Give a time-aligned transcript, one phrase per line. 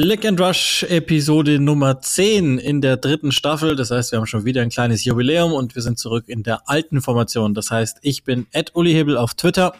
[0.00, 3.74] Click and Rush Episode Nummer 10 in der dritten Staffel.
[3.74, 6.68] Das heißt, wir haben schon wieder ein kleines Jubiläum und wir sind zurück in der
[6.68, 7.52] alten Formation.
[7.52, 9.74] Das heißt, ich bin Ed Uli Hebel auf Twitter.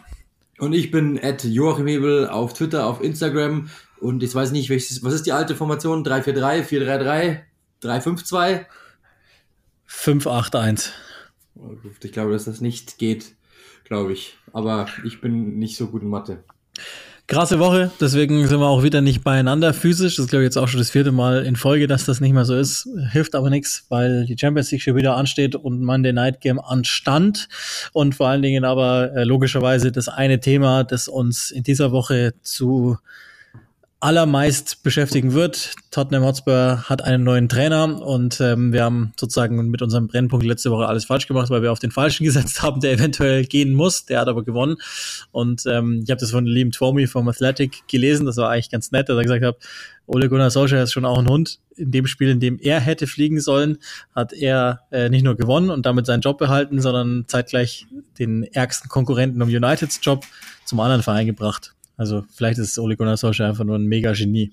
[0.59, 3.71] Und ich bin Ed Joachim Hebel auf Twitter, auf Instagram.
[4.01, 6.03] Und ich weiß nicht, welches, was ist die alte Formation?
[6.03, 7.39] 343, 433,
[7.79, 8.67] 352?
[9.87, 10.93] 581.
[12.03, 13.37] Ich glaube, dass das nicht geht,
[13.85, 14.37] glaube ich.
[14.53, 16.43] Aber ich bin nicht so gut in Mathe.
[17.31, 20.17] Krasse Woche, deswegen sind wir auch wieder nicht beieinander physisch.
[20.17, 22.33] Das ist, glaube ich, jetzt auch schon das vierte Mal in Folge, dass das nicht
[22.33, 22.89] mehr so ist.
[23.13, 27.51] Hilft aber nichts, weil die Champions League schon wieder ansteht und Monday Night Game anstand.
[27.93, 32.33] Und vor allen Dingen aber äh, logischerweise das eine Thema, das uns in dieser Woche
[32.41, 32.97] zu
[34.01, 35.75] allermeist beschäftigen wird.
[35.91, 40.71] Tottenham Hotspur hat einen neuen Trainer und ähm, wir haben sozusagen mit unserem Brennpunkt letzte
[40.71, 44.05] Woche alles falsch gemacht, weil wir auf den falschen gesetzt haben, der eventuell gehen muss.
[44.05, 44.77] Der hat aber gewonnen
[45.33, 48.27] und ähm, ich habe das von Liam Twomey vom Athletic gelesen.
[48.27, 49.57] Das war eigentlich ganz nett, dass er gesagt hat,
[50.07, 51.59] Ole Gunnar Solskjaer ist schon auch ein Hund.
[51.77, 53.79] In dem Spiel, in dem er hätte fliegen sollen,
[54.15, 57.87] hat er äh, nicht nur gewonnen und damit seinen Job behalten, sondern zeitgleich
[58.19, 60.25] den ärgsten Konkurrenten um Uniteds Job
[60.65, 61.75] zum anderen Verein gebracht.
[61.99, 64.53] Also vielleicht ist Ole Gunnar Solskjaer einfach nur ein Mega-Genie.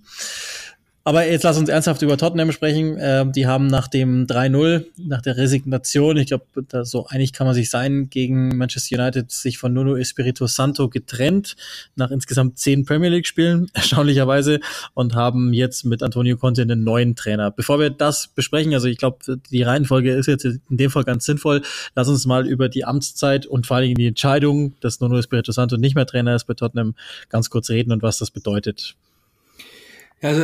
[1.07, 2.97] Aber jetzt lass uns ernsthaft über Tottenham sprechen.
[2.99, 6.45] Ähm, die haben nach dem 3-0, nach der Resignation, ich glaube,
[6.81, 11.57] so einig kann man sich sein, gegen Manchester United sich von Nuno Espirito Santo getrennt,
[11.95, 14.59] nach insgesamt zehn Premier League-Spielen, erstaunlicherweise,
[14.95, 17.51] und haben jetzt mit Antonio Conte einen neuen Trainer.
[17.51, 19.19] Bevor wir das besprechen, also ich glaube,
[19.51, 21.61] die Reihenfolge ist jetzt in dem Fall ganz sinnvoll.
[21.93, 25.51] Lass uns mal über die Amtszeit und vor allen Dingen die Entscheidung, dass Nuno Espirito
[25.51, 26.95] Santo nicht mehr Trainer ist bei Tottenham,
[27.29, 28.95] ganz kurz reden und was das bedeutet.
[30.21, 30.43] Also,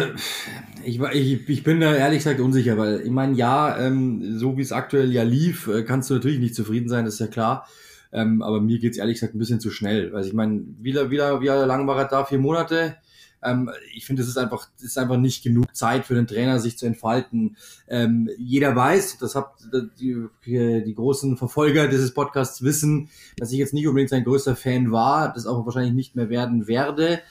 [0.83, 4.61] ich, ich, ich bin da ehrlich gesagt unsicher, weil ich meine, ja, ähm, so wie
[4.61, 7.67] es aktuell ja lief, äh, kannst du natürlich nicht zufrieden sein, das ist ja klar.
[8.11, 10.13] Ähm, aber mir geht's ehrlich gesagt ein bisschen zu schnell.
[10.13, 12.25] Also ich meine, wieder, wieder, wie lang war er da?
[12.25, 12.97] Vier Monate?
[13.41, 16.59] Ähm, ich finde, es ist einfach, es ist einfach nicht genug Zeit für den Trainer,
[16.59, 17.55] sich zu entfalten.
[17.87, 19.61] Ähm, jeder weiß, das habt
[19.99, 24.91] die, die großen Verfolger dieses Podcasts wissen, dass ich jetzt nicht unbedingt sein größter Fan
[24.91, 27.21] war, das auch wahrscheinlich nicht mehr werden werde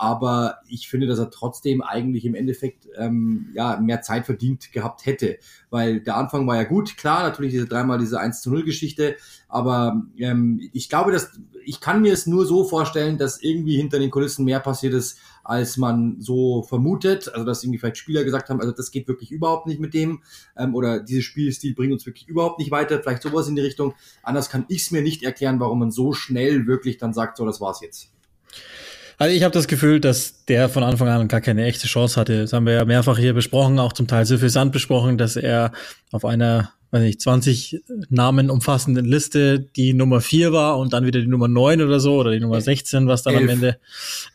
[0.00, 5.04] aber ich finde, dass er trotzdem eigentlich im Endeffekt ähm, ja mehr Zeit verdient gehabt
[5.04, 5.36] hätte,
[5.68, 9.16] weil der Anfang war ja gut, klar, natürlich diese dreimal diese 1 zu 0 Geschichte,
[9.46, 13.98] aber ähm, ich glaube, dass ich kann mir es nur so vorstellen, dass irgendwie hinter
[13.98, 18.48] den Kulissen mehr passiert ist, als man so vermutet, also dass irgendwie vielleicht Spieler gesagt
[18.48, 20.22] haben, also das geht wirklich überhaupt nicht mit dem
[20.56, 23.92] ähm, oder dieses Spielstil bringt uns wirklich überhaupt nicht weiter, vielleicht sowas in die Richtung.
[24.22, 27.44] Anders kann ich es mir nicht erklären, warum man so schnell wirklich dann sagt, so
[27.44, 28.10] das war's jetzt.
[29.20, 32.40] Also ich habe das Gefühl, dass der von Anfang an gar keine echte Chance hatte.
[32.40, 35.72] Das haben wir ja mehrfach hier besprochen, auch zum Teil suffisant besprochen, dass er
[36.10, 41.20] auf einer, weiß nicht, 20 Namen umfassenden Liste die Nummer 4 war und dann wieder
[41.20, 43.42] die Nummer 9 oder so oder die Nummer 16, was dann Elf.
[43.42, 43.78] am Ende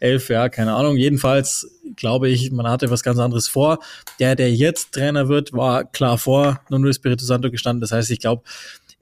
[0.01, 0.97] 11, ja, keine Ahnung.
[0.97, 3.79] Jedenfalls glaube ich, man hatte was ganz anderes vor.
[4.19, 7.81] Der, der jetzt Trainer wird, war klar vor Nuno Espirito Santo gestanden.
[7.81, 8.44] Das heißt, ich glaube,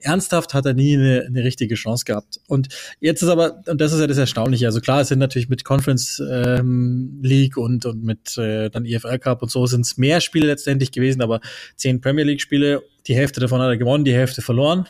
[0.04, 2.40] ernsthaft hat er nie eine, eine richtige Chance gehabt.
[2.46, 2.68] Und
[3.00, 5.64] jetzt ist aber, und das ist ja das Erstaunliche, also klar, es sind natürlich mit
[5.64, 10.20] Conference ähm, League und, und mit äh, dann EFL Cup und so sind es mehr
[10.20, 11.40] Spiele letztendlich gewesen, aber
[11.76, 14.86] zehn Premier League Spiele, die Hälfte davon hat er gewonnen, die Hälfte verloren.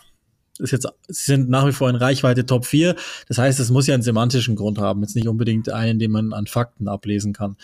[0.59, 2.95] Ist jetzt, sie sind nach wie vor in Reichweite Top 4.
[3.27, 6.33] Das heißt, es muss ja einen semantischen Grund haben, jetzt nicht unbedingt einen, den man
[6.33, 7.57] an Fakten ablesen kann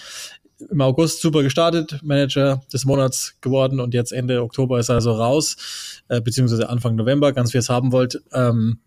[0.70, 5.12] im August super gestartet, Manager des Monats geworden und jetzt Ende Oktober ist er also
[5.12, 8.22] raus, äh, beziehungsweise Anfang November, ganz wie ihr es haben wollt.
[8.32, 8.78] Ähm,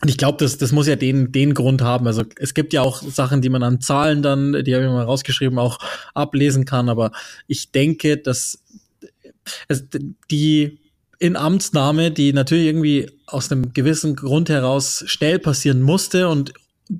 [0.00, 2.06] und ich glaube, das, das muss ja den, den Grund haben.
[2.06, 5.04] Also es gibt ja auch Sachen, die man an Zahlen dann, die habe ich mal
[5.04, 5.78] rausgeschrieben, auch
[6.14, 6.88] ablesen kann.
[6.88, 7.10] Aber
[7.48, 8.62] ich denke, dass
[9.66, 9.84] es,
[10.30, 10.78] die
[11.18, 16.54] in Amtsnahme, die natürlich irgendwie aus einem gewissen Grund heraus schnell passieren musste und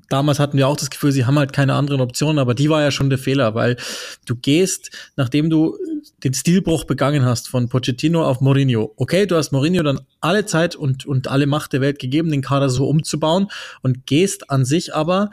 [0.09, 2.81] damals hatten wir auch das Gefühl, sie haben halt keine anderen Optionen, aber die war
[2.81, 3.77] ja schon der Fehler, weil
[4.25, 5.77] du gehst, nachdem du
[6.23, 8.93] den Stilbruch begangen hast von Pochettino auf Mourinho.
[8.97, 12.41] Okay, du hast Mourinho dann alle Zeit und, und alle Macht der Welt gegeben, den
[12.41, 13.47] Kader so umzubauen
[13.81, 15.31] und gehst an sich aber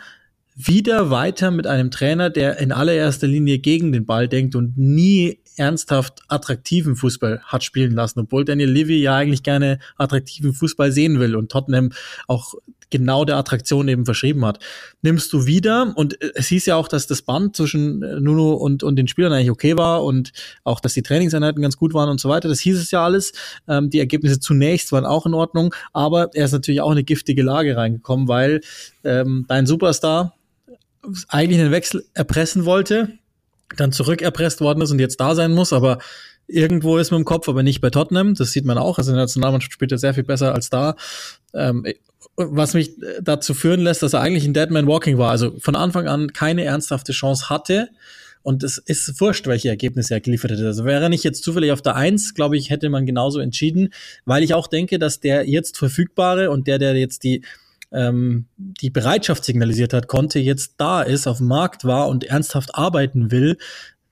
[0.55, 5.39] wieder weiter mit einem Trainer, der in allererster Linie gegen den Ball denkt und nie
[5.57, 11.19] ernsthaft attraktiven Fußball hat spielen lassen, obwohl Daniel Levy ja eigentlich gerne attraktiven Fußball sehen
[11.19, 11.93] will und Tottenham
[12.27, 12.55] auch
[12.91, 14.61] genau der Attraktion eben verschrieben hat.
[15.03, 18.83] Nimmst du wieder, und es hieß ja auch, dass das Band zwischen äh, Nuno und,
[18.83, 20.33] und den Spielern eigentlich okay war und
[20.65, 22.49] auch, dass die Trainingseinheiten ganz gut waren und so weiter.
[22.49, 23.33] Das hieß es ja alles.
[23.69, 27.05] Ähm, die Ergebnisse zunächst waren auch in Ordnung, aber er ist natürlich auch in eine
[27.05, 28.61] giftige Lage reingekommen, weil
[29.05, 30.35] ähm, dein Superstar
[31.29, 33.19] eigentlich einen Wechsel erpressen wollte,
[33.77, 35.99] dann zurück erpresst worden ist und jetzt da sein muss, aber
[36.47, 38.35] irgendwo ist mit dem Kopf, aber nicht bei Tottenham.
[38.35, 38.99] Das sieht man auch.
[38.99, 40.95] Also in der Nationalmannschaft spielt er sehr viel besser als da.
[41.55, 41.85] Ähm,
[42.37, 45.31] was mich dazu führen lässt, dass er eigentlich ein Deadman Walking war.
[45.31, 47.89] Also von Anfang an keine ernsthafte Chance hatte
[48.47, 50.67] Und es ist wurscht, welche Ergebnisse er geliefert hätte.
[50.67, 53.93] Also wäre er nicht jetzt zufällig auf der Eins, glaube ich, hätte man genauso entschieden,
[54.25, 57.43] weil ich auch denke, dass der jetzt verfügbare und der, der jetzt die
[57.97, 62.75] ähm, die Bereitschaft signalisiert hat, konnte jetzt da ist, auf dem Markt war und ernsthaft
[62.75, 63.57] arbeiten will,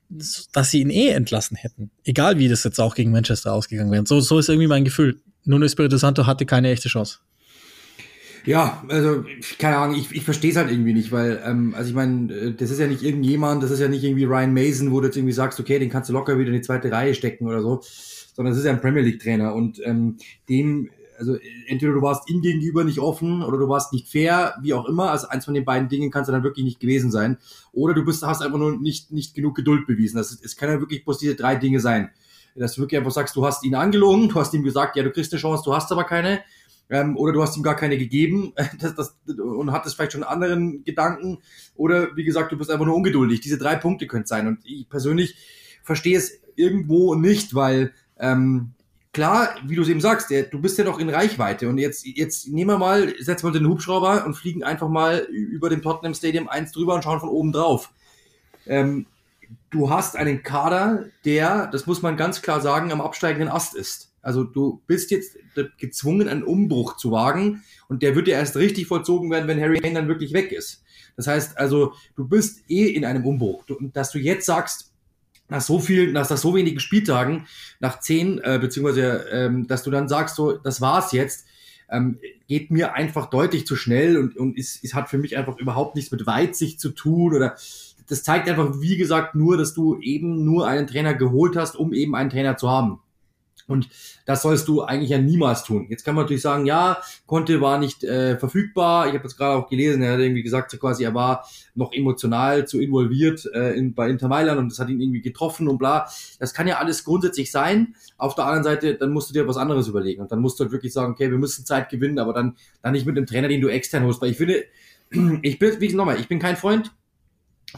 [0.09, 1.91] dass sie ihn eh entlassen hätten.
[2.05, 4.07] Egal wie das jetzt auch gegen Manchester ausgegangen wäre.
[4.07, 5.21] So, so ist irgendwie mein Gefühl.
[5.45, 7.19] Nuno Espirito Santo hatte keine echte Chance.
[8.47, 9.25] Ja, also
[9.59, 12.53] keine Ahnung, ich, ich verstehe es halt irgendwie nicht, weil, ähm, also ich meine, äh,
[12.53, 15.17] das ist ja nicht irgendjemand, das ist ja nicht irgendwie Ryan Mason, wo du jetzt
[15.17, 17.81] irgendwie sagst, okay, den kannst du locker wieder in die zweite Reihe stecken oder so,
[18.35, 20.19] sondern es ist ja ein Premier League Trainer und ähm,
[20.51, 24.75] dem, also entweder du warst ihm gegenüber nicht offen oder du warst nicht fair, wie
[24.75, 27.39] auch immer, also eins von den beiden Dingen kannst du dann wirklich nicht gewesen sein,
[27.73, 30.17] oder du bist, hast einfach nur nicht, nicht genug Geduld bewiesen.
[30.17, 32.11] Das, es kann ja wirklich bloß diese drei Dinge sein.
[32.57, 35.11] Dass du wirklich einfach sagst, du hast ihn angelogen, du hast ihm gesagt, ja, du
[35.11, 36.41] kriegst eine Chance, du hast aber keine
[36.89, 40.85] ähm, oder du hast ihm gar keine gegeben das, das, und hattest vielleicht schon anderen
[40.85, 41.39] Gedanken
[41.75, 43.41] oder wie gesagt, du bist einfach nur ungeduldig.
[43.41, 45.37] Diese drei Punkte können sein und ich persönlich
[45.83, 48.73] verstehe es irgendwo nicht, weil ähm,
[49.15, 52.05] klar, wie du es eben sagst, der, du bist ja doch in Reichweite und jetzt,
[52.05, 56.15] jetzt nehmen wir mal, setzen wir den Hubschrauber und fliegen einfach mal über dem Tottenham
[56.15, 57.91] Stadium eins drüber und schauen von oben drauf.
[58.67, 59.07] Ähm,
[59.71, 64.13] du hast einen Kader, der, das muss man ganz klar sagen, am absteigenden Ast ist.
[64.21, 65.37] Also du bist jetzt
[65.79, 69.81] gezwungen, einen Umbruch zu wagen und der wird ja erst richtig vollzogen werden, wenn Harry
[69.81, 70.83] Kane dann wirklich weg ist.
[71.17, 73.65] Das heißt also, du bist eh in einem Umbruch.
[73.69, 74.94] Und dass du jetzt sagst,
[75.55, 77.47] nach so viel, nach, nach so wenigen Spieltagen,
[77.81, 81.47] nach zehn, äh, beziehungsweise, ähm, dass du dann sagst, so, das war's jetzt,
[81.89, 82.19] ähm,
[82.49, 85.95] geht mir einfach deutlich zu schnell und, und ist, ist, hat für mich einfach überhaupt
[85.95, 87.57] nichts mit Weitsicht zu tun oder
[88.09, 91.93] das zeigt einfach, wie gesagt, nur, dass du eben nur einen Trainer geholt hast, um
[91.93, 93.01] eben einen Trainer zu haben.
[93.67, 93.89] Und
[94.27, 95.87] das sollst du eigentlich ja niemals tun.
[95.89, 99.07] Jetzt kann man natürlich sagen, ja, Conte war nicht äh, verfügbar.
[99.07, 101.93] Ich habe das gerade auch gelesen, er hat irgendwie gesagt, so quasi, er war noch
[101.93, 105.79] emotional zu involviert äh, in, bei Inter Mailand und das hat ihn irgendwie getroffen und
[105.79, 106.07] bla.
[106.39, 107.95] Das kann ja alles grundsätzlich sein.
[108.19, 110.21] Auf der anderen Seite, dann musst du dir was anderes überlegen.
[110.21, 112.93] Und dann musst du halt wirklich sagen, okay, wir müssen Zeit gewinnen, aber dann, dann
[112.93, 114.21] nicht mit dem Trainer, den du extern holst.
[114.21, 114.65] Weil ich finde,
[115.43, 116.93] ich bin, wie nochmal, ich bin kein Freund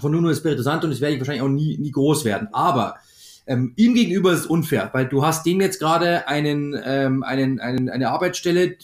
[0.00, 2.48] von Nuno Espirito Santo und das werde ich wahrscheinlich auch nie, nie groß werden.
[2.52, 2.96] Aber
[3.46, 7.60] ähm, ihm gegenüber ist es unfair, weil du hast dem jetzt gerade einen, ähm, einen,
[7.60, 8.76] einen, eine Arbeitsstelle,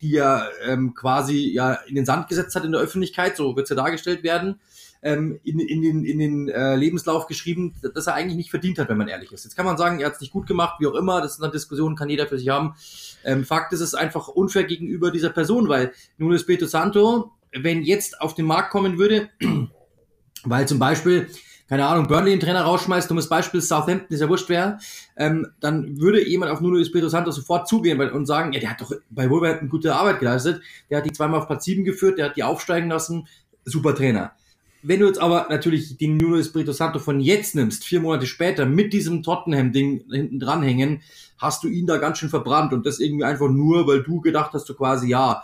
[0.00, 3.64] die er ähm, quasi ja in den Sand gesetzt hat in der Öffentlichkeit, so wird
[3.64, 4.60] es ja dargestellt werden,
[5.02, 8.88] ähm, in, in den, in den äh, Lebenslauf geschrieben, dass er eigentlich nicht verdient hat,
[8.88, 9.44] wenn man ehrlich ist.
[9.44, 11.42] Jetzt kann man sagen, er hat es nicht gut gemacht, wie auch immer, das ist
[11.42, 12.74] eine Diskussion, kann jeder für sich haben.
[13.24, 17.82] Ähm, Fakt ist, es ist einfach unfair gegenüber dieser Person, weil Nuno Espirito Santo, wenn
[17.82, 19.28] jetzt auf den Markt kommen würde,
[20.44, 21.28] weil zum Beispiel
[21.68, 24.78] keine Ahnung, Burnley einen Trainer rausschmeißt, dummes Beispiel, Southampton ist ja wurscht wer,
[25.16, 28.80] ähm, dann würde jemand auf Nuno Espirito Santo sofort zugehen und sagen, ja, der hat
[28.80, 32.26] doch bei Wolverhampton gute Arbeit geleistet, der hat die zweimal auf Platz 7 geführt, der
[32.26, 33.26] hat die aufsteigen lassen,
[33.64, 34.32] super Trainer.
[34.86, 38.66] Wenn du jetzt aber natürlich den Nuno Espirito Santo von jetzt nimmst, vier Monate später,
[38.66, 41.00] mit diesem Tottenham-Ding hinten dranhängen,
[41.38, 44.52] hast du ihn da ganz schön verbrannt und das irgendwie einfach nur, weil du gedacht
[44.52, 45.42] hast, du quasi, ja,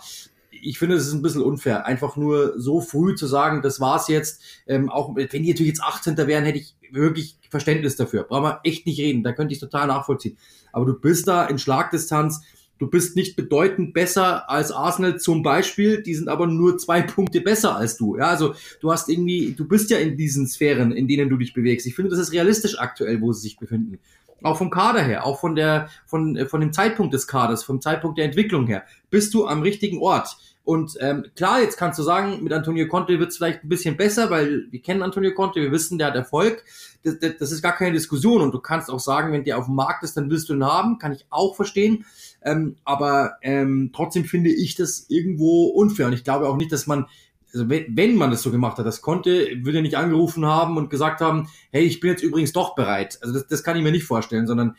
[0.50, 4.08] ich finde, es ist ein bisschen unfair, einfach nur so früh zu sagen, das war's
[4.08, 4.43] jetzt.
[4.67, 6.17] Ähm, auch wenn die natürlich jetzt 18.
[6.17, 8.24] wären, hätte ich wirklich Verständnis dafür.
[8.24, 10.36] Brauchen wir echt nicht reden, da könnte ich total nachvollziehen.
[10.72, 12.43] Aber du bist da in Schlagdistanz,
[12.79, 17.41] du bist nicht bedeutend besser als Arsenal zum Beispiel, die sind aber nur zwei Punkte
[17.41, 18.17] besser als du.
[18.17, 21.53] Ja, also du hast irgendwie, du bist ja in diesen Sphären, in denen du dich
[21.53, 21.86] bewegst.
[21.86, 23.98] Ich finde, das ist realistisch aktuell, wo sie sich befinden
[24.43, 28.19] auch vom Kader her, auch von der, von, von dem Zeitpunkt des Kaders, vom Zeitpunkt
[28.19, 30.36] der Entwicklung her, bist du am richtigen Ort.
[30.70, 33.96] Und ähm, klar, jetzt kannst du sagen, mit Antonio Conte wird es vielleicht ein bisschen
[33.96, 36.62] besser, weil wir kennen Antonio Conte, wir wissen, der hat Erfolg.
[37.03, 38.41] Das, das, das ist gar keine Diskussion.
[38.41, 40.65] Und du kannst auch sagen, wenn der auf dem Markt ist, dann willst du ihn
[40.65, 42.05] haben, kann ich auch verstehen.
[42.44, 46.06] Ähm, aber ähm, trotzdem finde ich das irgendwo unfair.
[46.06, 47.06] Und ich glaube auch nicht, dass man,
[47.53, 50.77] also wenn, wenn man das so gemacht hat, das konnte, würde er nicht angerufen haben
[50.77, 53.19] und gesagt haben, hey, ich bin jetzt übrigens doch bereit.
[53.22, 54.77] Also das, das kann ich mir nicht vorstellen, sondern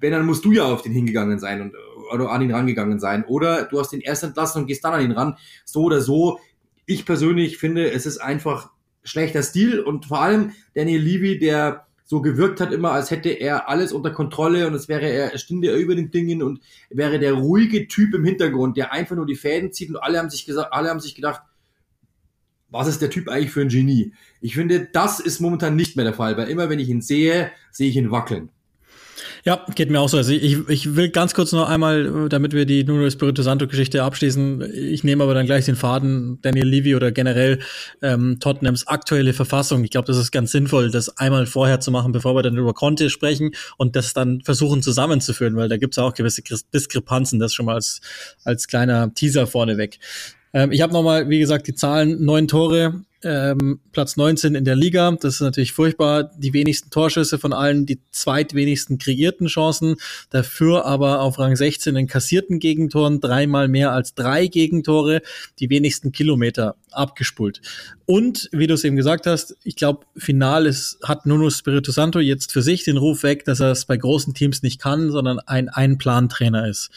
[0.00, 1.72] wenn, dann musst du ja auf den hingegangen sein und
[2.12, 3.24] oder an ihn rangegangen sein.
[3.24, 5.36] Oder du hast ihn erst entlassen und gehst dann an ihn ran.
[5.64, 6.38] So oder so.
[6.86, 8.70] Ich persönlich finde, es ist einfach
[9.02, 13.68] schlechter Stil und vor allem Daniel Levy, der so gewirkt hat immer, als hätte er
[13.68, 17.32] alles unter Kontrolle und es wäre er, stünde er über den Dingen und wäre der
[17.32, 20.72] ruhige Typ im Hintergrund, der einfach nur die Fäden zieht und alle haben sich gesagt,
[20.72, 21.42] alle haben sich gedacht,
[22.68, 24.12] was ist der Typ eigentlich für ein Genie?
[24.40, 27.52] Ich finde, das ist momentan nicht mehr der Fall, weil immer wenn ich ihn sehe,
[27.70, 28.50] sehe ich ihn wackeln.
[29.46, 30.16] Ja, geht mir auch so.
[30.16, 34.02] Also ich, ich will ganz kurz noch einmal, damit wir die Nuno Espirito Santo Geschichte
[34.02, 37.58] abschließen, ich nehme aber dann gleich den Faden Daniel Levy oder generell
[38.00, 39.84] ähm, Tottenhams aktuelle Verfassung.
[39.84, 42.72] Ich glaube, das ist ganz sinnvoll, das einmal vorher zu machen, bevor wir dann über
[42.72, 47.52] Conte sprechen und das dann versuchen zusammenzuführen, weil da gibt es auch gewisse Diskrepanzen, das
[47.52, 48.00] schon mal als,
[48.44, 49.98] als kleiner Teaser vorneweg.
[50.54, 54.76] Ähm, ich habe nochmal, wie gesagt, die Zahlen, neun Tore, ähm, Platz 19 in der
[54.76, 55.10] Liga.
[55.20, 56.30] Das ist natürlich furchtbar.
[56.36, 59.96] Die wenigsten Torschüsse von allen, die zweitwenigsten kreierten Chancen.
[60.30, 65.22] Dafür aber auf Rang 16 in kassierten Gegentoren, dreimal mehr als drei Gegentore,
[65.58, 67.60] die wenigsten Kilometer abgespult.
[68.06, 72.20] Und wie du es eben gesagt hast, ich glaube, final ist, hat Nuno Spirito Santo
[72.20, 75.38] jetzt für sich den Ruf weg, dass er es bei großen Teams nicht kann, sondern
[75.40, 76.90] ein Einplantrainer ist.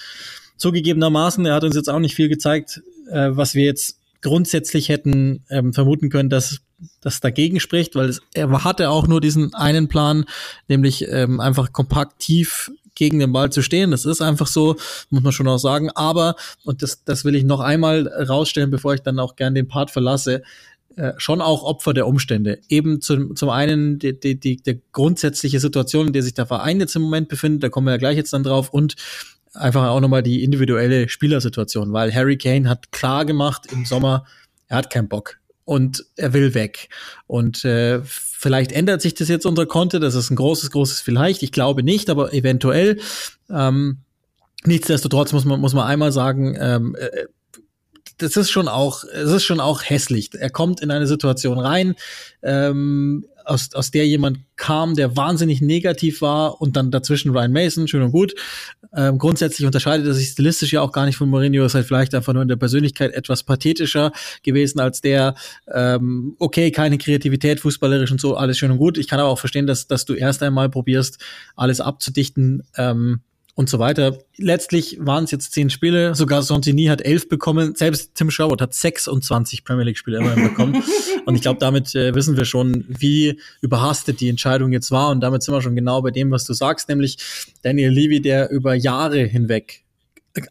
[0.57, 5.43] Zugegebenermaßen, er hat uns jetzt auch nicht viel gezeigt, äh, was wir jetzt grundsätzlich hätten
[5.49, 6.61] ähm, vermuten können, dass
[7.01, 10.25] das dagegen spricht, weil es, er hatte auch nur diesen einen Plan,
[10.67, 13.91] nämlich ähm, einfach kompakt tief gegen den Ball zu stehen.
[13.91, 14.75] Das ist einfach so,
[15.09, 15.91] muss man schon auch sagen.
[15.91, 19.67] Aber, und das, das will ich noch einmal rausstellen, bevor ich dann auch gern den
[19.67, 20.41] Part verlasse,
[20.95, 22.59] äh, schon auch Opfer der Umstände.
[22.69, 26.79] Eben zum, zum einen die, die, die, die grundsätzliche Situation, in der sich der Verein
[26.79, 28.95] jetzt im Moment befindet, da kommen wir ja gleich jetzt dann drauf, und
[29.57, 34.25] einfach auch nochmal die individuelle Spielersituation, weil Harry Kane hat klar gemacht im Sommer,
[34.67, 36.89] er hat keinen Bock und er will weg.
[37.27, 41.43] Und äh, vielleicht ändert sich das jetzt unter Konte, das ist ein großes, großes Vielleicht.
[41.43, 42.99] Ich glaube nicht, aber eventuell.
[43.49, 43.97] Ähm,
[44.63, 47.25] nichtsdestotrotz muss man, muss man einmal sagen, ähm, äh,
[48.17, 50.31] das ist schon auch, es ist schon auch hässlich.
[50.33, 51.95] Er kommt in eine Situation rein,
[52.41, 57.87] ähm, aus, aus der jemand kam, der wahnsinnig negativ war und dann dazwischen Ryan Mason,
[57.87, 58.33] schön und gut.
[58.95, 62.13] Ähm, grundsätzlich unterscheidet er sich stilistisch ja auch gar nicht von Mourinho, ist halt vielleicht
[62.13, 64.11] einfach nur in der Persönlichkeit etwas pathetischer
[64.43, 65.35] gewesen als der,
[65.73, 68.97] ähm, okay, keine Kreativität, fußballerisch und so, alles schön und gut.
[68.97, 71.19] Ich kann aber auch verstehen, dass, dass du erst einmal probierst,
[71.55, 73.21] alles abzudichten, ähm,
[73.57, 74.19] und so weiter.
[74.37, 78.75] Letztlich waren es jetzt zehn Spiele, sogar Santini hat elf bekommen, selbst Tim Sherwood hat
[78.75, 80.83] 26 Premier League Spiele immerhin bekommen.
[81.25, 85.09] und ich glaube, damit äh, wissen wir schon, wie überhastet die Entscheidung jetzt war.
[85.09, 87.17] Und damit sind wir schon genau bei dem, was du sagst, nämlich
[87.63, 89.83] Daniel Levy, der über Jahre hinweg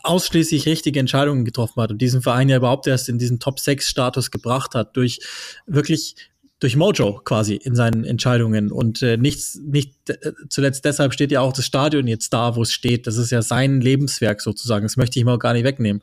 [0.03, 4.75] ausschließlich richtige Entscheidungen getroffen hat und diesen Verein ja überhaupt erst in diesen Top-6-Status gebracht
[4.75, 5.21] hat, durch
[5.69, 6.17] wirklich
[6.59, 11.41] durch Mojo quasi in seinen Entscheidungen und äh, nichts nicht äh, zuletzt deshalb steht ja
[11.41, 13.07] auch das Stadion jetzt da, wo es steht.
[13.07, 14.85] Das ist ja sein Lebenswerk sozusagen.
[14.85, 16.03] Das möchte ich mal gar nicht wegnehmen.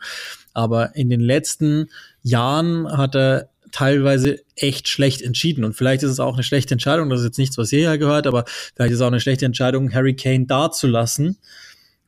[0.53, 1.89] Aber in den letzten
[2.21, 5.63] Jahren hat er teilweise echt schlecht entschieden.
[5.63, 8.27] Und vielleicht ist es auch eine schlechte Entscheidung, das ist jetzt nichts, was hierher gehört,
[8.27, 8.45] aber
[8.75, 11.39] vielleicht ist es auch eine schlechte Entscheidung, Harry Kane da zu lassen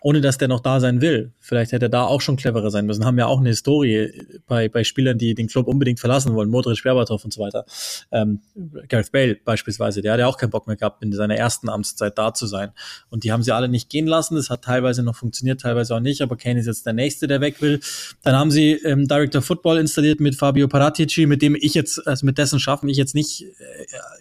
[0.05, 1.33] ohne dass der noch da sein will.
[1.39, 3.05] Vielleicht hätte er da auch schon cleverer sein müssen.
[3.05, 4.11] Haben ja auch eine Historie
[4.45, 7.65] bei, bei Spielern, die den Club unbedingt verlassen wollen, Modric, Berbatov und so weiter.
[8.11, 8.41] Ähm,
[8.87, 12.19] Gareth Bale beispielsweise, der hat ja auch keinen Bock mehr gehabt, in seiner ersten Amtszeit
[12.19, 12.69] da zu sein.
[13.09, 14.35] Und die haben sie alle nicht gehen lassen.
[14.35, 16.21] Das hat teilweise noch funktioniert, teilweise auch nicht.
[16.21, 17.79] Aber Kane ist jetzt der Nächste, der weg will.
[18.21, 22.27] Dann haben sie ähm, Director Football installiert mit Fabio Paratici, mit dem ich jetzt, also
[22.27, 23.47] mit dessen Schaffen ich jetzt nicht äh,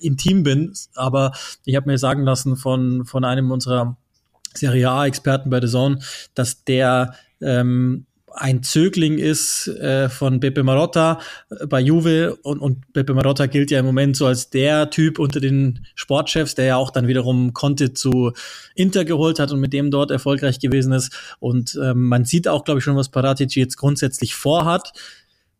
[0.01, 0.73] intim bin.
[0.95, 1.33] Aber
[1.67, 3.99] ich habe mir sagen lassen von, von einem unserer
[4.57, 5.99] Serie A-Experten bei The Zone,
[6.35, 8.07] dass der ähm,
[8.37, 11.21] ein Zögling ist äh, von Beppe Marotta
[11.51, 15.19] äh, bei Juve und, und Beppe Marotta gilt ja im Moment so als der Typ
[15.19, 18.33] unter den Sportchefs, der ja auch dann wiederum Conte zu
[18.75, 21.37] Inter geholt hat und mit dem dort erfolgreich gewesen ist.
[21.39, 24.93] Und ähm, man sieht auch, glaube ich, schon, was Paratici jetzt grundsätzlich vorhat.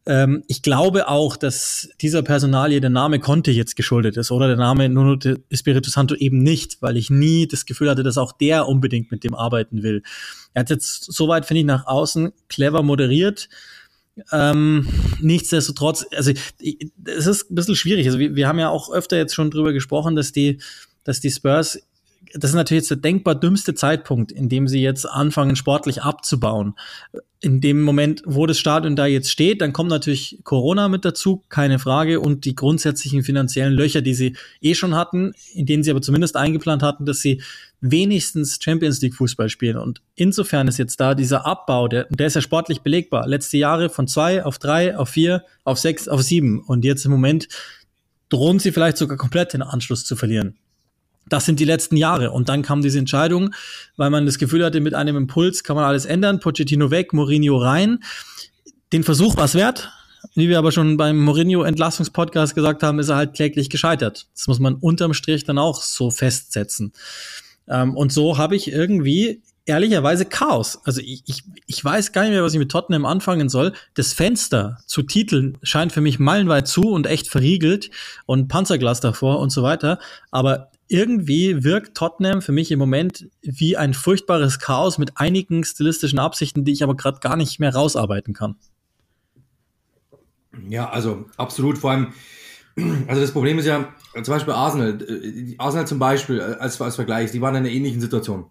[0.07, 4.57] Ähm, ich glaube auch, dass dieser Personalie der Name Conte jetzt geschuldet ist oder der
[4.57, 8.33] Name Nuno de Espiritu Santo eben nicht, weil ich nie das Gefühl hatte, dass auch
[8.33, 10.03] der unbedingt mit dem arbeiten will.
[10.53, 13.49] Er hat jetzt soweit, finde ich, nach außen clever moderiert.
[14.31, 14.87] Ähm,
[15.21, 18.07] nichtsdestotrotz, also es ist ein bisschen schwierig.
[18.07, 20.61] Also wir, wir haben ja auch öfter jetzt schon drüber gesprochen, dass die,
[21.03, 21.81] dass die Spurs
[22.33, 26.75] das ist natürlich jetzt der denkbar dümmste Zeitpunkt, in dem sie jetzt anfangen, sportlich abzubauen.
[27.41, 31.43] In dem Moment, wo das Stadion da jetzt steht, dann kommt natürlich Corona mit dazu,
[31.49, 35.91] keine Frage, und die grundsätzlichen finanziellen Löcher, die sie eh schon hatten, in denen sie
[35.91, 37.43] aber zumindest eingeplant hatten, dass sie
[37.81, 39.77] wenigstens Champions League Fußball spielen.
[39.77, 43.29] Und insofern ist jetzt da dieser Abbau, der, der ist ja sportlich belegbar.
[43.29, 46.61] Letzte Jahre von zwei auf drei, auf vier, auf sechs, auf sieben.
[46.61, 47.49] Und jetzt im Moment
[48.31, 50.57] drohen sie vielleicht sogar komplett den Anschluss zu verlieren
[51.29, 52.31] das sind die letzten Jahre.
[52.31, 53.55] Und dann kam diese Entscheidung,
[53.97, 56.41] weil man das Gefühl hatte, mit einem Impuls kann man alles ändern.
[56.41, 58.01] Pochettino weg, Mourinho rein.
[58.93, 59.91] Den Versuch war es wert.
[60.35, 64.27] Wie wir aber schon beim Mourinho-Entlassungspodcast gesagt haben, ist er halt kläglich gescheitert.
[64.35, 66.93] Das muss man unterm Strich dann auch so festsetzen.
[67.69, 70.81] Ähm, und so habe ich irgendwie ehrlicherweise Chaos.
[70.85, 73.73] Also ich, ich, ich weiß gar nicht mehr, was ich mit Tottenham anfangen soll.
[73.95, 77.91] Das Fenster zu Titeln scheint für mich meilenweit zu und echt verriegelt
[78.27, 79.99] und Panzerglas davor und so weiter.
[80.31, 86.19] Aber irgendwie wirkt Tottenham für mich im Moment wie ein furchtbares Chaos mit einigen stilistischen
[86.19, 88.57] Absichten, die ich aber gerade gar nicht mehr rausarbeiten kann.
[90.69, 91.79] Ja, also absolut.
[91.79, 92.13] Vor allem,
[93.09, 94.99] also das Problem ist ja, zum Beispiel Arsenal,
[95.59, 98.47] Arsenal zum Beispiel als, als Vergleich, die waren in einer ähnlichen Situation.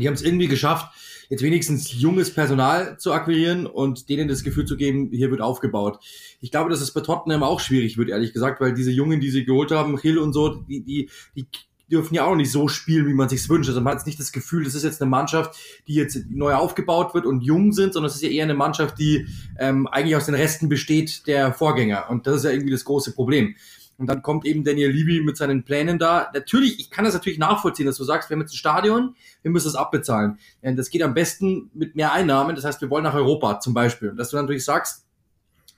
[0.00, 0.92] Die haben es irgendwie geschafft,
[1.28, 5.98] jetzt wenigstens junges Personal zu akquirieren und denen das Gefühl zu geben, hier wird aufgebaut.
[6.40, 9.30] Ich glaube, dass es bei Tottenham auch schwierig wird, ehrlich gesagt, weil diese Jungen, die
[9.30, 11.46] sie geholt haben, Hill und so, die, die, die
[11.90, 13.68] dürfen ja auch nicht so spielen, wie man sich wünscht.
[13.68, 16.54] Also man hat jetzt nicht das Gefühl, das ist jetzt eine Mannschaft, die jetzt neu
[16.54, 19.26] aufgebaut wird und jung sind, sondern es ist ja eher eine Mannschaft, die
[19.58, 22.10] ähm, eigentlich aus den Resten besteht der Vorgänger.
[22.10, 23.54] Und das ist ja irgendwie das große Problem.
[23.98, 26.30] Und dann kommt eben Daniel Levy mit seinen Plänen da.
[26.32, 29.50] Natürlich, ich kann das natürlich nachvollziehen, dass du sagst, wir haben jetzt ein Stadion, wir
[29.50, 30.38] müssen es abbezahlen.
[30.62, 32.54] Das geht am besten mit mehr Einnahmen.
[32.54, 34.14] Das heißt, wir wollen nach Europa zum Beispiel.
[34.14, 35.04] Dass du natürlich sagst,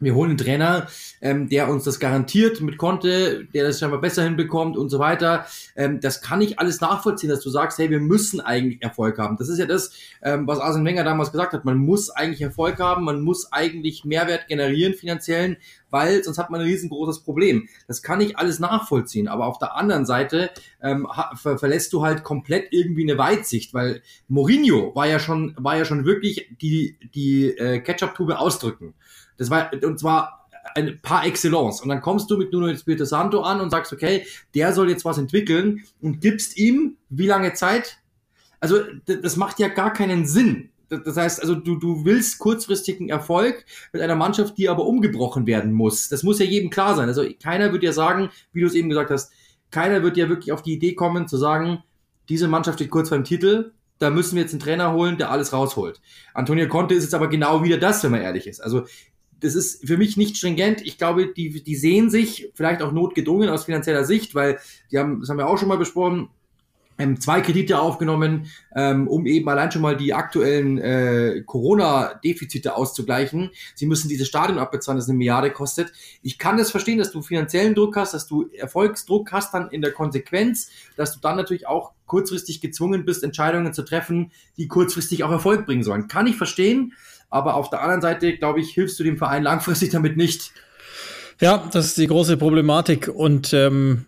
[0.00, 0.88] wir holen einen Trainer,
[1.20, 5.46] ähm, der uns das garantiert mit Konte, der das scheinbar besser hinbekommt und so weiter.
[5.76, 9.36] Ähm, das kann ich alles nachvollziehen, dass du sagst, hey, wir müssen eigentlich Erfolg haben.
[9.36, 9.92] Das ist ja das,
[10.22, 11.64] ähm, was Arsene Wenger damals gesagt hat.
[11.64, 15.58] Man muss eigentlich Erfolg haben, man muss eigentlich Mehrwert generieren finanziellen,
[15.90, 17.68] weil sonst hat man ein riesengroßes Problem.
[17.86, 19.28] Das kann ich alles nachvollziehen.
[19.28, 20.50] Aber auf der anderen Seite
[20.82, 25.76] ähm, ver verlässt du halt komplett irgendwie eine Weitsicht, weil Mourinho war ja schon, war
[25.76, 28.94] ja schon wirklich die, die äh, Ketchup-Tube ausdrücken.
[29.40, 31.80] Das war, und zwar ein paar Excellence.
[31.80, 35.06] Und dann kommst du mit Nuno Espirito Santo an und sagst, okay, der soll jetzt
[35.06, 37.98] was entwickeln und gibst ihm wie lange Zeit?
[38.60, 40.68] Also, das macht ja gar keinen Sinn.
[40.90, 45.72] Das heißt, also du, du willst kurzfristigen Erfolg mit einer Mannschaft, die aber umgebrochen werden
[45.72, 46.10] muss.
[46.10, 47.08] Das muss ja jedem klar sein.
[47.08, 49.32] Also keiner wird ja sagen, wie du es eben gesagt hast,
[49.70, 51.82] keiner wird ja wirklich auf die Idee kommen zu sagen,
[52.28, 55.30] diese Mannschaft steht kurz vor dem Titel, da müssen wir jetzt einen Trainer holen, der
[55.30, 56.00] alles rausholt.
[56.32, 58.60] Antonio Conte ist jetzt aber genau wieder das, wenn man ehrlich ist.
[58.60, 58.86] Also
[59.40, 60.82] das ist für mich nicht stringent.
[60.82, 64.58] Ich glaube, die, die sehen sich vielleicht auch notgedrungen aus finanzieller Sicht, weil
[64.90, 66.28] die haben, das haben wir auch schon mal besprochen,
[67.00, 73.50] ähm, zwei Kredite aufgenommen, ähm, um eben allein schon mal die aktuellen äh, Corona-Defizite auszugleichen.
[73.74, 75.92] Sie müssen dieses Stadion abbezahlen, das eine Milliarde kostet.
[76.22, 79.80] Ich kann das verstehen, dass du finanziellen Druck hast, dass du Erfolgsdruck hast dann in
[79.80, 85.24] der Konsequenz, dass du dann natürlich auch kurzfristig gezwungen bist, Entscheidungen zu treffen, die kurzfristig
[85.24, 86.06] auch Erfolg bringen sollen.
[86.08, 86.92] Kann ich verstehen.
[87.30, 90.52] Aber auf der anderen Seite, glaube ich, hilfst du dem Verein langfristig damit nicht.
[91.40, 93.08] Ja, das ist die große Problematik.
[93.08, 94.06] Und ähm,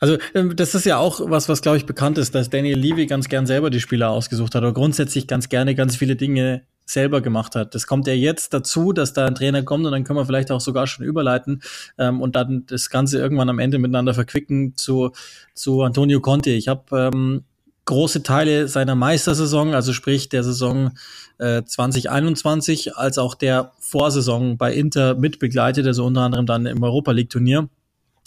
[0.00, 3.06] also ähm, das ist ja auch was, was glaube ich bekannt ist, dass Daniel Levy
[3.06, 7.20] ganz gern selber die Spieler ausgesucht hat oder grundsätzlich ganz gerne ganz viele Dinge selber
[7.20, 7.74] gemacht hat.
[7.74, 10.50] Das kommt ja jetzt dazu, dass da ein Trainer kommt und dann können wir vielleicht
[10.50, 11.62] auch sogar schon überleiten
[11.98, 15.12] ähm, und dann das Ganze irgendwann am Ende miteinander verquicken zu,
[15.54, 16.50] zu Antonio Conte.
[16.50, 17.44] Ich habe ähm,
[17.90, 20.92] große Teile seiner Meistersaison, also sprich der Saison
[21.38, 27.12] äh, 2021, als auch der Vorsaison bei Inter mitbegleitet, also unter anderem dann im Europa
[27.12, 27.68] League Turnier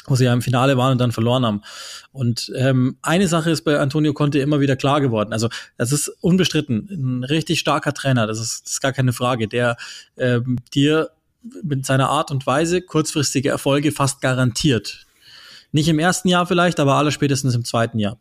[0.06, 1.62] wo sie ja im Finale waren und dann verloren haben.
[2.12, 5.32] Und ähm, eine Sache ist bei Antonio Conte immer wieder klar geworden.
[5.32, 5.48] Also
[5.78, 8.28] das ist unbestritten ein richtig starker Trainer.
[8.28, 9.78] Das ist, das ist gar keine Frage, der
[10.18, 11.12] ähm, dir
[11.64, 15.06] mit seiner Art und Weise kurzfristige Erfolge fast garantiert.
[15.72, 18.18] Nicht im ersten Jahr vielleicht, aber allerspätestens im zweiten Jahr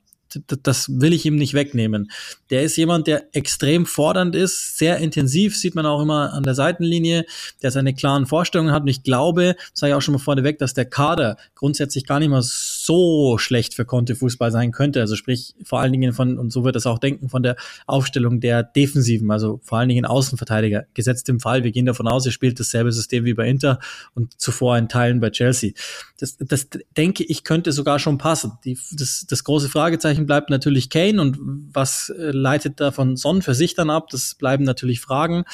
[0.63, 2.11] das will ich ihm nicht wegnehmen.
[2.51, 6.55] Der ist jemand, der extrem fordernd ist, sehr intensiv, sieht man auch immer an der
[6.55, 7.25] Seitenlinie,
[7.63, 8.83] der seine klaren Vorstellungen hat.
[8.83, 12.29] Und ich glaube, sage ich auch schon mal vorneweg, dass der Kader grundsätzlich gar nicht
[12.29, 15.01] mal so schlecht für Conte Fußball sein könnte.
[15.01, 18.41] Also sprich vor allen Dingen von, und so wird es auch denken, von der Aufstellung
[18.41, 20.85] der Defensiven, also vor allen Dingen Außenverteidiger.
[20.95, 23.79] Gesetzt im Fall, wir gehen davon aus, er spielt dasselbe System wie bei Inter
[24.15, 25.73] und zuvor in Teilen bei Chelsea.
[26.19, 28.53] Das, das denke ich könnte sogar schon passen.
[28.65, 31.39] Die, das, das große Fragezeichen Fragezeichen bleibt natürlich Kane und
[31.73, 34.09] was äh, leitet davon Son für sich dann ab?
[34.11, 35.45] Das bleiben natürlich Fragen.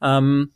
[0.00, 0.50] Ähm,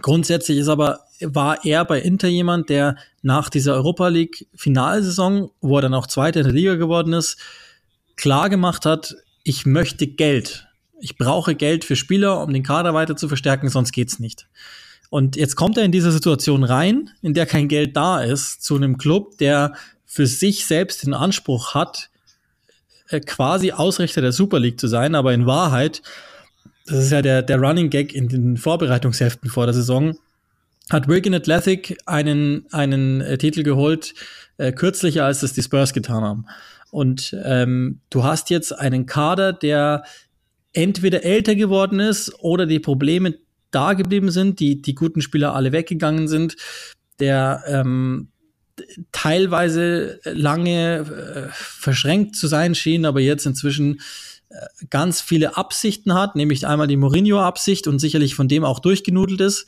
[0.00, 5.76] grundsätzlich ist aber, war er bei Inter jemand, der nach dieser Europa League Finalsaison, wo
[5.76, 7.38] er dann auch Zweiter in der Liga geworden ist,
[8.16, 10.66] klar gemacht hat, ich möchte Geld.
[11.00, 14.48] Ich brauche Geld für Spieler, um den Kader weiter zu verstärken, sonst geht's nicht.
[15.08, 18.76] Und jetzt kommt er in diese Situation rein, in der kein Geld da ist, zu
[18.76, 19.74] einem Club, der
[20.04, 22.10] für sich selbst den Anspruch hat,
[23.10, 26.02] äh, quasi Ausrichter der Super League zu sein, aber in Wahrheit,
[26.86, 30.16] das ist ja der, der Running Gag in den Vorbereitungsheften vor der Saison,
[30.90, 34.14] hat Wigan Athletic einen, einen äh, Titel geholt,
[34.56, 36.46] äh, kürzlicher als das die Spurs getan haben.
[36.90, 40.02] Und ähm, du hast jetzt einen Kader, der
[40.72, 43.34] entweder älter geworden ist oder die Probleme
[43.70, 46.56] da geblieben sind, die, die guten Spieler alle weggegangen sind,
[47.20, 48.28] der ähm,
[49.12, 54.00] teilweise lange äh, verschränkt zu sein schien, aber jetzt inzwischen
[54.48, 59.40] äh, ganz viele Absichten hat, nämlich einmal die Mourinho-Absicht und sicherlich von dem auch durchgenudelt
[59.40, 59.66] ist.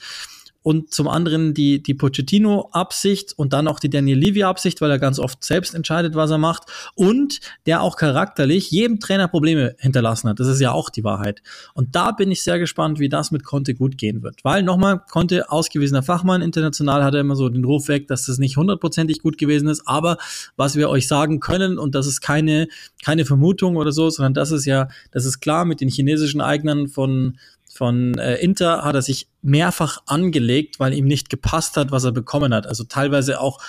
[0.62, 5.18] Und zum anderen die, die Pochettino-Absicht und dann auch die Daniel Levy-Absicht, weil er ganz
[5.18, 10.40] oft selbst entscheidet, was er macht und der auch charakterlich jedem Trainer Probleme hinterlassen hat.
[10.40, 11.42] Das ist ja auch die Wahrheit.
[11.74, 14.44] Und da bin ich sehr gespannt, wie das mit Conte gut gehen wird.
[14.44, 18.38] Weil nochmal, Conte, ausgewiesener Fachmann, international hat er immer so den Ruf weg, dass das
[18.38, 20.18] nicht hundertprozentig gut gewesen ist, aber
[20.56, 22.68] was wir euch sagen können, und das ist keine,
[23.04, 26.88] keine Vermutung oder so, sondern das ist ja, das ist klar, mit den chinesischen Eignern
[26.88, 27.38] von
[27.72, 32.12] von äh, Inter hat er sich mehrfach angelegt, weil ihm nicht gepasst hat, was er
[32.12, 32.66] bekommen hat.
[32.66, 33.60] Also teilweise auch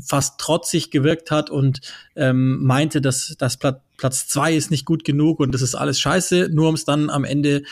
[0.00, 1.80] fast trotzig gewirkt hat und
[2.16, 6.48] ähm, meinte, dass das Platz zwei ist nicht gut genug und das ist alles scheiße,
[6.50, 7.62] nur um es dann am Ende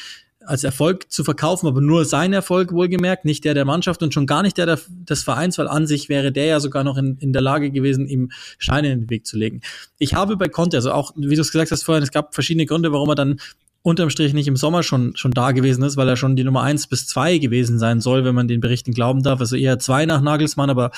[0.45, 4.27] als Erfolg zu verkaufen, aber nur sein Erfolg wohlgemerkt, nicht der der Mannschaft und schon
[4.27, 7.17] gar nicht der, der des Vereins, weil an sich wäre der ja sogar noch in,
[7.21, 9.61] in der Lage gewesen, ihm Scheine in den Weg zu legen.
[9.99, 12.67] Ich habe bei Conte, also auch, wie du es gesagt hast vorhin, es gab verschiedene
[12.67, 13.41] Gründe, warum er dann
[13.83, 16.63] unterm Strich nicht im Sommer schon, schon da gewesen ist, weil er schon die Nummer
[16.63, 19.41] eins bis zwei gewesen sein soll, wenn man den Berichten glauben darf.
[19.41, 20.91] Also eher zwei nach Nagelsmann, aber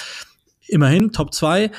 [0.67, 1.71] immerhin Top zwei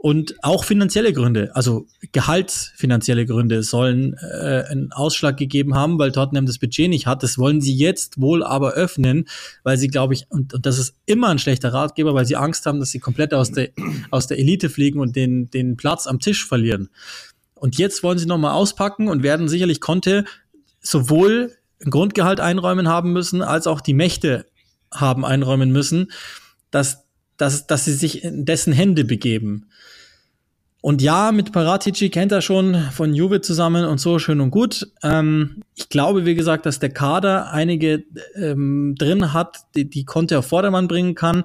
[0.00, 6.46] und auch finanzielle Gründe, also gehaltsfinanzielle Gründe sollen äh, einen Ausschlag gegeben haben, weil Tottenham
[6.46, 7.24] das Budget nicht hat.
[7.24, 9.28] Das wollen sie jetzt wohl aber öffnen,
[9.64, 12.64] weil sie, glaube ich, und, und das ist immer ein schlechter Ratgeber, weil sie Angst
[12.64, 13.70] haben, dass sie komplett aus der,
[14.12, 16.90] aus der Elite fliegen und den, den Platz am Tisch verlieren.
[17.54, 20.24] Und jetzt wollen sie nochmal auspacken und werden sicherlich Conte
[20.88, 24.46] sowohl ein Grundgehalt einräumen haben müssen, als auch die Mächte
[24.92, 26.10] haben einräumen müssen,
[26.70, 27.04] dass,
[27.36, 29.68] dass, dass sie sich in dessen Hände begeben.
[30.80, 34.90] Und ja, mit Paratici kennt er schon von Juve zusammen und so schön und gut.
[35.02, 38.04] Ähm, ich glaube, wie gesagt, dass der Kader einige
[38.36, 41.44] ähm, drin hat, die, die Conte auf Vordermann bringen kann.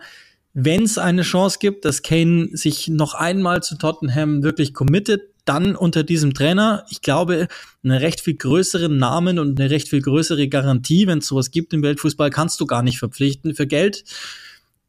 [0.54, 5.76] Wenn es eine Chance gibt, dass Kane sich noch einmal zu Tottenham wirklich committet, dann
[5.76, 7.48] unter diesem Trainer, ich glaube,
[7.84, 11.74] einen recht viel größeren Namen und eine recht viel größere Garantie, wenn es sowas gibt
[11.74, 14.04] im Weltfußball, kannst du gar nicht verpflichten für Geld.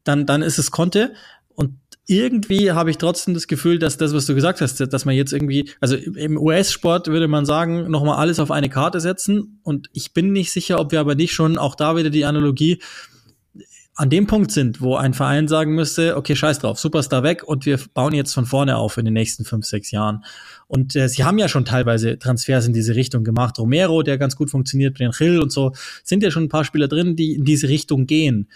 [0.03, 1.13] Dann, dann ist es Conte.
[1.55, 1.73] Und
[2.07, 5.33] irgendwie habe ich trotzdem das Gefühl, dass das, was du gesagt hast, dass man jetzt
[5.33, 9.59] irgendwie, also im US-Sport würde man sagen, nochmal alles auf eine Karte setzen.
[9.63, 12.79] Und ich bin nicht sicher, ob wir aber nicht schon auch da wieder die Analogie
[13.97, 17.65] an dem Punkt sind, wo ein Verein sagen müsste, okay, scheiß drauf, Superstar weg und
[17.65, 20.25] wir bauen jetzt von vorne auf in den nächsten fünf, sechs Jahren.
[20.67, 23.57] Und äh, sie haben ja schon teilweise Transfers in diese Richtung gemacht.
[23.57, 25.71] Romero, der ganz gut funktioniert, Ben Hill und so,
[26.03, 28.49] sind ja schon ein paar Spieler drin, die in diese Richtung gehen.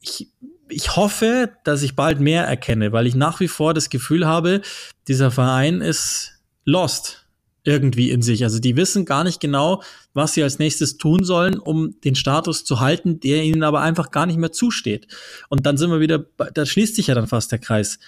[0.00, 0.28] Ich,
[0.68, 4.60] ich hoffe, dass ich bald mehr erkenne, weil ich nach wie vor das Gefühl habe,
[5.06, 6.32] dieser Verein ist
[6.64, 7.27] lost
[7.68, 8.44] irgendwie in sich.
[8.44, 9.82] Also die wissen gar nicht genau,
[10.14, 14.10] was sie als nächstes tun sollen, um den Status zu halten, der ihnen aber einfach
[14.10, 15.06] gar nicht mehr zusteht.
[15.50, 17.98] Und dann sind wir wieder, da schließt sich ja dann fast der Kreis.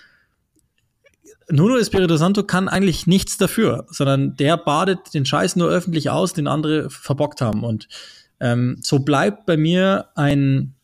[1.51, 6.33] Nuno Espirito Santo kann eigentlich nichts dafür, sondern der badet den Scheiß nur öffentlich aus,
[6.33, 7.63] den andere verbockt haben.
[7.63, 7.87] Und
[8.41, 10.75] ähm, so bleibt bei mir ein,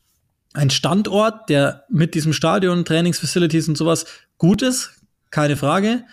[0.52, 4.04] ein Standort, der mit diesem Stadion, Trainingsfacilities und sowas
[4.36, 4.90] gut ist,
[5.30, 6.04] keine Frage.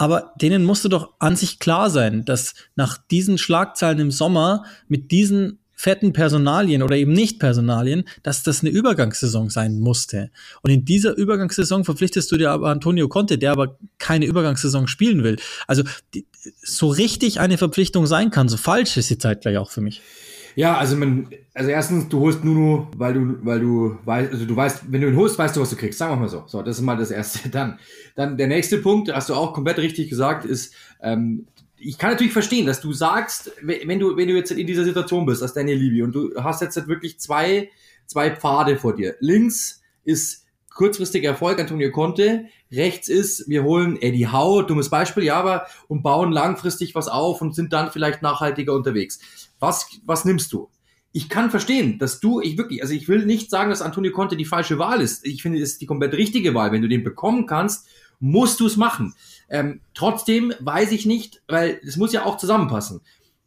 [0.00, 5.10] Aber denen musste doch an sich klar sein, dass nach diesen Schlagzeilen im Sommer mit
[5.10, 10.30] diesen fetten Personalien oder eben nicht Personalien, dass das eine Übergangssaison sein musste.
[10.62, 15.22] Und in dieser Übergangssaison verpflichtest du dir aber Antonio Conte, der aber keine Übergangssaison spielen
[15.22, 15.36] will.
[15.66, 15.82] Also
[16.14, 16.24] die,
[16.62, 20.00] so richtig eine Verpflichtung sein kann, so falsch ist die Zeit gleich auch für mich.
[20.56, 24.56] Ja, also man, also erstens, du holst Nuno, weil du, weil du weißt, also du
[24.56, 25.98] weißt, wenn du ihn holst, weißt du, was du kriegst.
[25.98, 26.44] Sagen wir mal so.
[26.46, 27.48] So, das ist mal das erste.
[27.50, 27.78] Dann,
[28.16, 32.32] dann der nächste Punkt, hast du auch komplett richtig gesagt, ist, ähm, ich kann natürlich
[32.32, 35.78] verstehen, dass du sagst, wenn du, wenn du jetzt in dieser Situation bist, als Daniel
[35.78, 37.70] Levy, und du hast jetzt wirklich zwei,
[38.06, 39.16] zwei Pfade vor dir.
[39.20, 40.39] Links ist
[40.70, 42.46] kurzfristiger Erfolg, Antonio Conte.
[42.72, 47.42] Rechts ist, wir holen Eddie Howe, dummes Beispiel, ja, aber, und bauen langfristig was auf
[47.42, 49.20] und sind dann vielleicht nachhaltiger unterwegs.
[49.58, 50.70] Was, was nimmst du?
[51.12, 54.36] Ich kann verstehen, dass du, ich wirklich, also ich will nicht sagen, dass Antonio Conte
[54.36, 55.26] die falsche Wahl ist.
[55.26, 56.70] Ich finde, es ist die komplett richtige Wahl.
[56.70, 57.88] Wenn du den bekommen kannst,
[58.20, 59.14] musst du es machen.
[59.48, 63.00] Ähm, trotzdem weiß ich nicht, weil es muss ja auch zusammenpassen.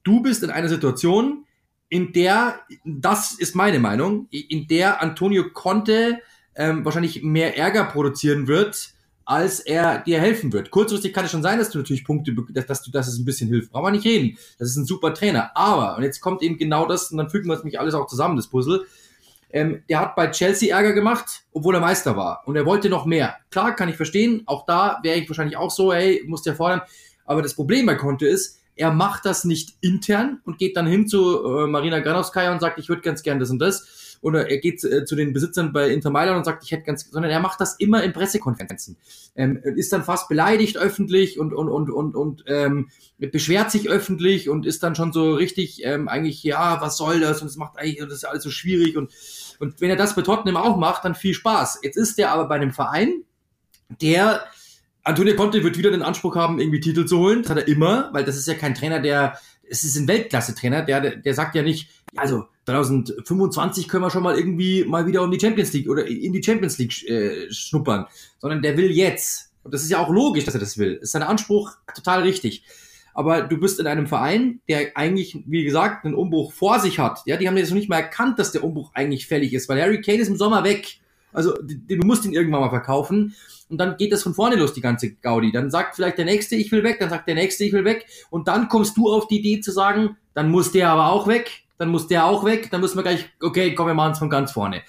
[0.04, 1.46] Du bist in einer Situation,
[1.88, 6.20] in der, das ist meine Meinung, in der Antonio Conte
[6.56, 8.94] ähm, wahrscheinlich mehr Ärger produzieren wird,
[9.26, 10.70] als er dir helfen wird.
[10.70, 13.50] Kurzfristig kann es schon sein, dass du natürlich Punkte, dass, dass du, dass ein bisschen
[13.50, 13.72] hilft.
[13.72, 14.38] Brauchen wir nicht reden.
[14.60, 15.52] Das ist ein super Trainer.
[15.56, 18.08] Aber, und jetzt kommt eben genau das, und dann fügen wir es mich alles auch
[18.08, 18.86] zusammen, das Puzzle.
[19.50, 22.42] Ähm, der hat bei Chelsea Ärger gemacht, obwohl er Meister war.
[22.46, 23.38] Und er wollte noch mehr.
[23.52, 24.44] Klar, kann ich verstehen.
[24.46, 26.82] Auch da wäre ich wahrscheinlich auch so, hey, muss der fordern.
[27.26, 31.08] Aber das Problem bei Conte ist, er macht das nicht intern und geht dann hin
[31.08, 34.13] zu äh, Marina Granowskaja und sagt, ich würde ganz gern das und das.
[34.24, 37.10] Oder er geht äh, zu den Besitzern bei Inter Mailand und sagt, ich hätte ganz,
[37.12, 38.96] sondern er macht das immer in Pressekonferenzen.
[39.36, 44.48] Ähm, ist dann fast beleidigt öffentlich und, und, und, und, und ähm, beschwert sich öffentlich
[44.50, 47.42] und ist dann schon so richtig ähm, eigentlich, ja, was soll das?
[47.42, 48.96] Und es macht eigentlich, das ist alles so schwierig.
[48.96, 49.12] Und,
[49.60, 51.82] und wenn er das bei Tottenham auch macht, dann viel Spaß.
[51.84, 53.24] Jetzt ist er aber bei einem Verein,
[54.02, 54.46] der
[55.04, 57.42] Antonio Conte wird wieder den Anspruch haben, irgendwie Titel zu holen.
[57.42, 59.38] Das hat er immer, weil das ist ja kein Trainer, der,
[59.70, 64.38] es ist ein Weltklasse-Trainer, der, der sagt ja nicht, also 2025 können wir schon mal
[64.38, 68.06] irgendwie mal wieder um die Champions League oder in die Champions League äh, schnuppern,
[68.40, 69.52] sondern der will jetzt.
[69.64, 70.94] Und das ist ja auch logisch, dass er das will.
[71.02, 72.64] Ist sein Anspruch total richtig.
[73.14, 77.20] Aber du bist in einem Verein, der eigentlich, wie gesagt, einen Umbruch vor sich hat.
[77.26, 79.82] Ja, die haben jetzt noch nicht mal erkannt, dass der Umbruch eigentlich fällig ist, weil
[79.82, 81.00] Harry Kane ist im Sommer weg.
[81.32, 83.36] Also du musst ihn irgendwann mal verkaufen
[83.70, 85.52] und dann geht das von vorne los, die ganze Gaudi.
[85.52, 88.06] Dann sagt vielleicht der Nächste, ich will weg, dann sagt der Nächste, ich will weg
[88.30, 91.63] und dann kommst du auf die Idee zu sagen, dann muss der aber auch weg,
[91.84, 94.30] dann muss der auch weg, dann müssen wir gleich, okay, komm, wir machen es von
[94.30, 94.84] ganz vorne.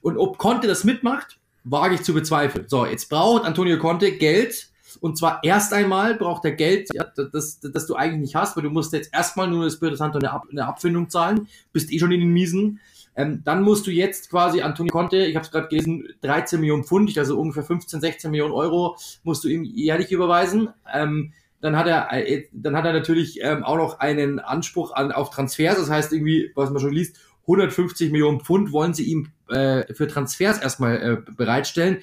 [0.00, 2.64] Und ob Conte das mitmacht, wage ich zu bezweifeln.
[2.68, 7.60] So, jetzt braucht Antonio Conte Geld, und zwar erst einmal braucht er Geld, ja, das,
[7.60, 10.32] das, du eigentlich nicht hast, weil du musst jetzt erstmal nur das Spirito Santo eine,
[10.32, 12.80] Ab, eine Abfindung zahlen, bist eh schon in den Miesen.
[13.14, 16.84] Ähm, dann musst du jetzt quasi Antonio Conte, ich habe es gerade gelesen, 13 Millionen
[16.84, 20.70] Pfund, also ungefähr 15, 16 Millionen Euro musst du ihm jährlich überweisen.
[20.90, 25.12] Ähm, dann hat er, äh, dann hat er natürlich ähm, auch noch einen Anspruch an,
[25.12, 25.76] auf Transfers.
[25.76, 30.06] Das heißt irgendwie, was man schon liest, 150 Millionen Pfund wollen sie ihm äh, für
[30.06, 31.98] Transfers erstmal äh, bereitstellen.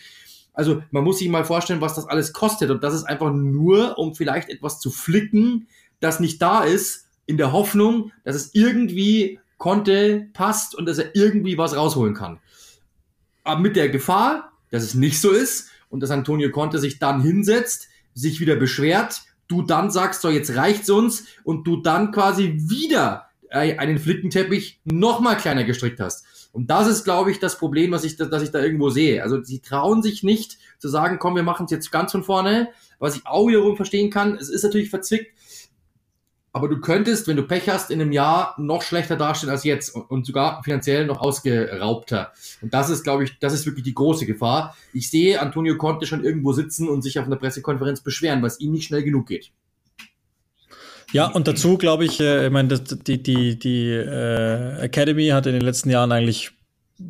[0.54, 2.72] Also man muss sich mal vorstellen, was das alles kostet.
[2.72, 5.68] Und das ist einfach nur, um vielleicht etwas zu flicken,
[6.00, 11.16] das nicht da ist, in der Hoffnung, dass es irgendwie Conte passt und dass er
[11.16, 12.40] irgendwie was rausholen kann.
[13.44, 17.22] Aber mit der Gefahr, dass es nicht so ist und dass Antonio Conte sich dann
[17.22, 22.56] hinsetzt, sich wieder beschwert, du dann sagst, so jetzt reicht's uns und du dann quasi
[22.58, 26.26] wieder einen Flickenteppich noch mal kleiner gestrickt hast.
[26.52, 29.22] Und das ist, glaube ich, das Problem, was ich, dass ich da irgendwo sehe.
[29.24, 32.70] Also sie trauen sich nicht zu sagen, komm, wir machen es jetzt ganz von vorne.
[32.98, 35.35] Was ich auch wiederum verstehen kann, es ist natürlich verzwickt,
[36.56, 39.94] aber du könntest, wenn du Pech hast, in einem Jahr noch schlechter dastehen als jetzt
[39.94, 42.32] und, sogar finanziell noch ausgeraubter.
[42.62, 44.74] Und das ist, glaube ich, das ist wirklich die große Gefahr.
[44.94, 48.62] Ich sehe Antonio Conte schon irgendwo sitzen und sich auf einer Pressekonferenz beschweren, weil es
[48.62, 49.52] ihm nicht schnell genug geht.
[51.12, 55.54] Ja, und dazu glaube ich, äh, ich meine, die, die, die äh, Academy hat in
[55.54, 56.52] den letzten Jahren eigentlich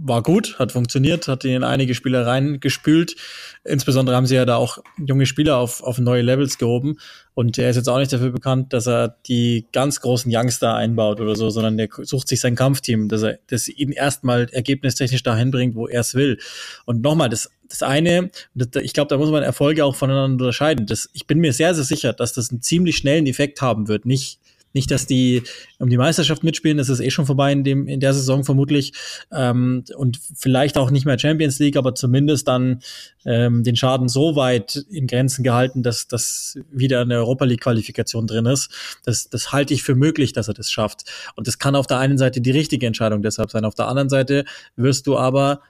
[0.07, 3.15] war gut, hat funktioniert, hat ihn in einige Spieler reingespült.
[3.63, 6.97] Insbesondere haben sie ja da auch junge Spieler auf, auf neue Levels gehoben.
[7.33, 11.19] Und er ist jetzt auch nicht dafür bekannt, dass er die ganz großen Youngster einbaut
[11.21, 15.49] oder so, sondern der sucht sich sein Kampfteam, dass er das ihn erstmal ergebnistechnisch dahin
[15.49, 16.37] bringt, wo er es will.
[16.85, 18.29] Und nochmal, das, das eine,
[18.81, 20.85] ich glaube, da muss man Erfolge auch voneinander unterscheiden.
[20.85, 24.05] Das, ich bin mir sehr, sehr sicher, dass das einen ziemlich schnellen Effekt haben wird.
[24.05, 24.39] Nicht
[24.75, 25.41] nicht, dass die
[25.79, 28.93] um die Meisterschaft mitspielen, das ist eh schon vorbei in, dem, in der Saison vermutlich.
[29.31, 32.81] Ähm, und vielleicht auch nicht mehr Champions League, aber zumindest dann
[33.25, 38.45] ähm, den Schaden so weit in Grenzen gehalten, dass dass wieder eine Europa League-Qualifikation drin
[38.45, 38.69] ist.
[39.03, 41.05] Das, das halte ich für möglich, dass er das schafft.
[41.35, 43.65] Und das kann auf der einen Seite die richtige Entscheidung deshalb sein.
[43.65, 45.61] Auf der anderen Seite wirst du aber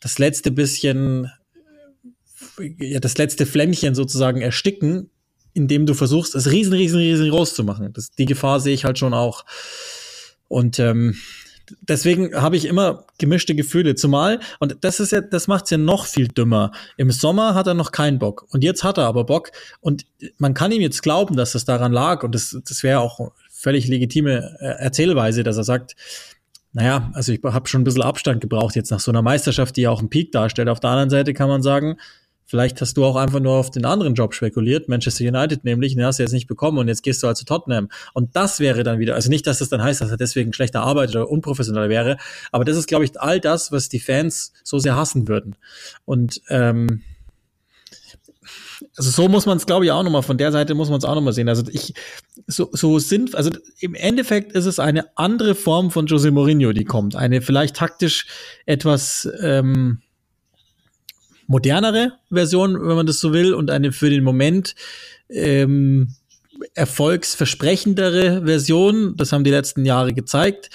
[0.00, 1.30] das letzte bisschen
[2.78, 5.10] ja, das letzte Flämmchen sozusagen ersticken,
[5.54, 7.92] indem du versuchst, es riesen, riesen, riesen groß zu machen.
[7.92, 9.44] Das, die Gefahr sehe ich halt schon auch.
[10.48, 11.16] Und ähm,
[11.80, 13.94] deswegen habe ich immer gemischte Gefühle.
[13.94, 16.72] Zumal, und das ist ja, das macht es ja noch viel dümmer.
[16.96, 18.46] Im Sommer hat er noch keinen Bock.
[18.50, 19.52] Und jetzt hat er aber Bock.
[19.80, 20.04] Und
[20.38, 22.22] man kann ihm jetzt glauben, dass das daran lag.
[22.22, 25.96] Und das, das wäre auch völlig legitime äh, Erzählweise, dass er sagt,
[26.72, 29.82] naja, also ich habe schon ein bisschen Abstand gebraucht jetzt nach so einer Meisterschaft, die
[29.82, 30.68] ja auch einen Peak darstellt.
[30.68, 31.96] Auf der anderen Seite kann man sagen,
[32.46, 36.04] Vielleicht hast du auch einfach nur auf den anderen Job spekuliert, Manchester United nämlich, den
[36.04, 37.88] hast du jetzt nicht bekommen und jetzt gehst du halt zu Tottenham.
[38.12, 40.82] Und das wäre dann wieder, also nicht, dass das dann heißt, dass er deswegen schlechter
[40.82, 42.18] arbeitet oder unprofessioneller wäre,
[42.52, 45.56] aber das ist, glaube ich, all das, was die Fans so sehr hassen würden.
[46.04, 47.02] Und ähm,
[48.96, 51.04] also so muss man es, glaube ich, auch nochmal, von der Seite muss man es
[51.04, 51.48] auch nochmal sehen.
[51.48, 51.94] Also ich,
[52.46, 56.84] so, so sind, also im Endeffekt ist es eine andere Form von Jose Mourinho, die
[56.84, 57.16] kommt.
[57.16, 58.26] Eine vielleicht taktisch
[58.66, 60.02] etwas ähm,
[61.46, 64.74] modernere Version, wenn man das so will, und eine für den Moment
[65.28, 66.14] ähm,
[66.74, 69.16] erfolgsversprechendere Version.
[69.16, 70.70] Das haben die letzten Jahre gezeigt.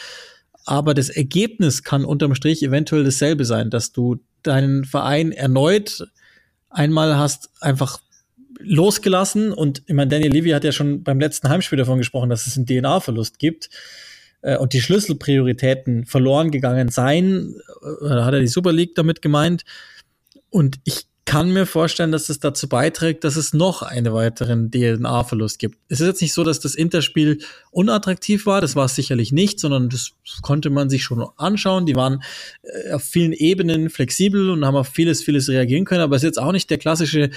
[0.65, 6.07] Aber das Ergebnis kann unterm Strich eventuell dasselbe sein, dass du deinen Verein erneut
[6.69, 7.99] einmal hast einfach
[8.59, 12.45] losgelassen und ich meine, Daniel Levy hat ja schon beim letzten Heimspiel davon gesprochen, dass
[12.45, 13.69] es einen DNA-Verlust gibt
[14.41, 17.55] äh, und die Schlüsselprioritäten verloren gegangen seien.
[17.81, 19.63] Äh, da hat er die Super League damit gemeint.
[20.49, 25.59] Und ich kann mir vorstellen, dass es dazu beiträgt, dass es noch einen weiteren DNA-Verlust
[25.59, 25.77] gibt.
[25.87, 29.59] Es ist jetzt nicht so, dass das Interspiel unattraktiv war, das war es sicherlich nicht,
[29.59, 31.85] sondern das konnte man sich schon anschauen.
[31.85, 32.23] Die waren
[32.63, 36.29] äh, auf vielen Ebenen flexibel und haben auf vieles, vieles reagieren können, aber es ist
[36.29, 37.29] jetzt auch nicht der klassische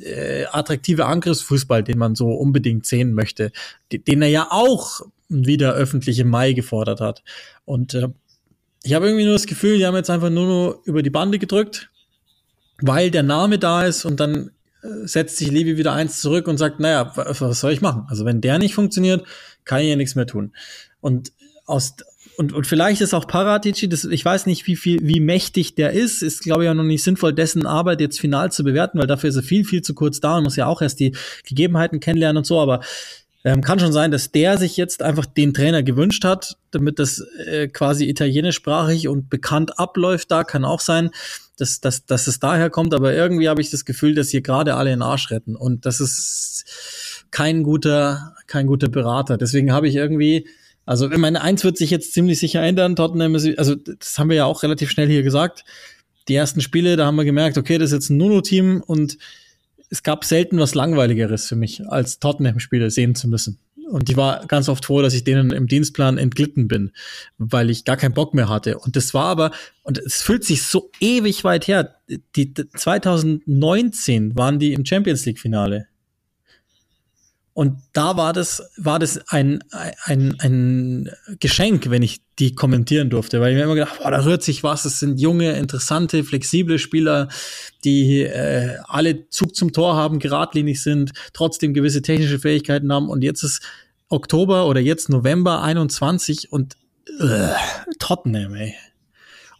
[0.00, 3.50] äh, attraktive Angriffsfußball, den man so unbedingt sehen möchte,
[3.90, 7.24] den er ja auch wieder öffentlich im Mai gefordert hat.
[7.64, 8.08] Und äh,
[8.84, 11.40] ich habe irgendwie nur das Gefühl, die haben jetzt einfach nur noch über die Bande
[11.40, 11.90] gedrückt,
[12.82, 14.50] weil der Name da ist und dann
[14.82, 18.04] äh, setzt sich Levi wieder eins zurück und sagt, naja, was soll ich machen?
[18.08, 19.24] Also wenn der nicht funktioniert,
[19.64, 20.52] kann ich ja nichts mehr tun.
[21.00, 21.32] Und
[21.64, 21.94] aus
[22.36, 25.92] und, und vielleicht ist auch Paratici, das, ich weiß nicht, wie viel, wie mächtig der
[25.92, 29.06] ist, ist, glaube ich, auch noch nicht sinnvoll, dessen Arbeit jetzt final zu bewerten, weil
[29.06, 31.14] dafür ist er viel, viel zu kurz da und muss ja auch erst die
[31.46, 32.80] Gegebenheiten kennenlernen und so, aber
[33.44, 37.24] ähm, kann schon sein, dass der sich jetzt einfach den Trainer gewünscht hat, damit das
[37.46, 40.30] äh, quasi italienischsprachig und bekannt abläuft.
[40.30, 41.10] Da kann auch sein,
[41.56, 42.94] dass, dass, dass es daher kommt.
[42.94, 45.56] Aber irgendwie habe ich das Gefühl, dass hier gerade alle in Arsch retten.
[45.56, 46.64] Und das ist
[47.32, 49.36] kein guter, kein guter Berater.
[49.38, 50.46] Deswegen habe ich irgendwie,
[50.86, 52.94] also ich meine, eins wird sich jetzt ziemlich sicher ändern.
[52.94, 55.64] Tottenham ist, also das haben wir ja auch relativ schnell hier gesagt.
[56.28, 59.18] Die ersten Spiele, da haben wir gemerkt, okay, das ist jetzt ein Nuno-Team und
[59.92, 63.58] es gab selten was Langweiligeres für mich, als Tottenham-Spiele sehen zu müssen.
[63.90, 66.92] Und ich war ganz oft froh, dass ich denen im Dienstplan entglitten bin,
[67.36, 68.78] weil ich gar keinen Bock mehr hatte.
[68.78, 69.50] Und das war aber,
[69.82, 71.96] und es fühlt sich so ewig weit her.
[72.36, 75.88] Die 2019 waren die im Champions League Finale.
[77.52, 79.62] Und da war das, war das ein,
[80.04, 84.24] ein, ein Geschenk, wenn ich die kommentieren durfte, weil ich mir immer gedacht, boah, da
[84.24, 84.84] rührt sich was.
[84.84, 87.28] Es sind junge, interessante, flexible Spieler,
[87.84, 93.10] die äh, alle Zug zum Tor haben, geradlinig sind, trotzdem gewisse technische Fähigkeiten haben.
[93.10, 93.62] Und jetzt ist
[94.08, 96.76] Oktober oder jetzt November 21 und
[97.20, 97.48] äh,
[97.98, 98.74] Tottenham, ey.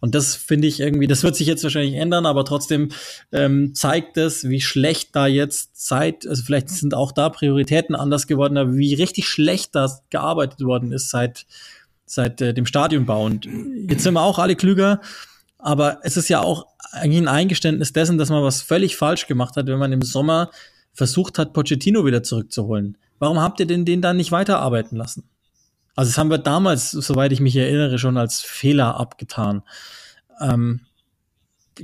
[0.03, 2.89] Und das finde ich irgendwie, das wird sich jetzt wahrscheinlich ändern, aber trotzdem
[3.31, 8.27] ähm, zeigt es, wie schlecht da jetzt seit, also vielleicht sind auch da Prioritäten anders
[8.27, 11.45] geworden, aber wie richtig schlecht da gearbeitet worden ist seit,
[12.13, 13.25] seit äh, dem Stadionbau.
[13.25, 13.47] Und
[13.89, 15.01] jetzt sind wir auch alle klüger,
[15.57, 19.55] aber es ist ja auch eigentlich ein Eingeständnis dessen, dass man was völlig falsch gemacht
[19.55, 20.51] hat, wenn man im Sommer
[20.93, 22.97] versucht hat, Pochettino wieder zurückzuholen.
[23.19, 25.23] Warum habt ihr denn den dann nicht weiterarbeiten lassen?
[25.95, 29.63] Also das haben wir damals, soweit ich mich erinnere, schon als Fehler abgetan.
[30.39, 30.81] Ähm,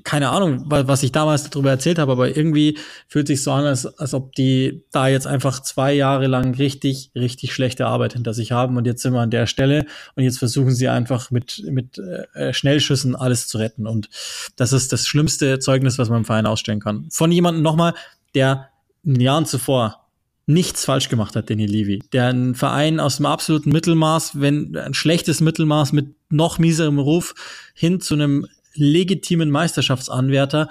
[0.03, 3.85] keine Ahnung, was ich damals darüber erzählt habe, aber irgendwie fühlt sich so an, als,
[3.85, 8.51] als ob die da jetzt einfach zwei Jahre lang richtig, richtig schlechte Arbeit hinter sich
[8.51, 11.97] haben und jetzt sind wir an der Stelle und jetzt versuchen sie einfach mit, mit
[11.97, 14.09] äh, Schnellschüssen alles zu retten und
[14.55, 17.07] das ist das schlimmste Zeugnis, was man im Verein ausstellen kann.
[17.09, 17.93] Von jemandem nochmal,
[18.35, 18.69] der
[19.03, 20.05] in Jahren zuvor
[20.49, 22.01] nichts falsch gemacht hat, Danny Levy.
[22.11, 27.35] Der ein Verein aus dem absoluten Mittelmaß, wenn ein schlechtes Mittelmaß mit noch mieserem Ruf
[27.75, 30.69] hin zu einem legitimen Meisterschaftsanwärter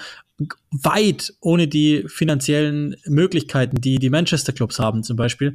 [0.70, 5.54] weit ohne die finanziellen Möglichkeiten, die die Manchester Clubs haben zum Beispiel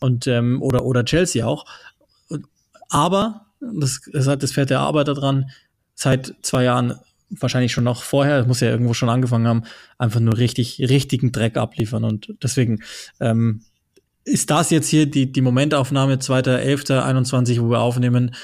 [0.00, 1.66] und ähm, oder oder Chelsea auch.
[2.88, 5.50] Aber das, das hat das fährt der Arbeiter dran
[5.94, 6.98] seit zwei Jahren
[7.30, 9.62] wahrscheinlich schon noch vorher, muss ja irgendwo schon angefangen haben,
[9.98, 12.04] einfach nur richtig, richtigen Dreck abliefern.
[12.04, 12.82] Und deswegen
[13.20, 13.62] ähm,
[14.24, 18.34] ist das jetzt hier die, die Momentaufnahme 2.11.21, wo wir aufnehmen,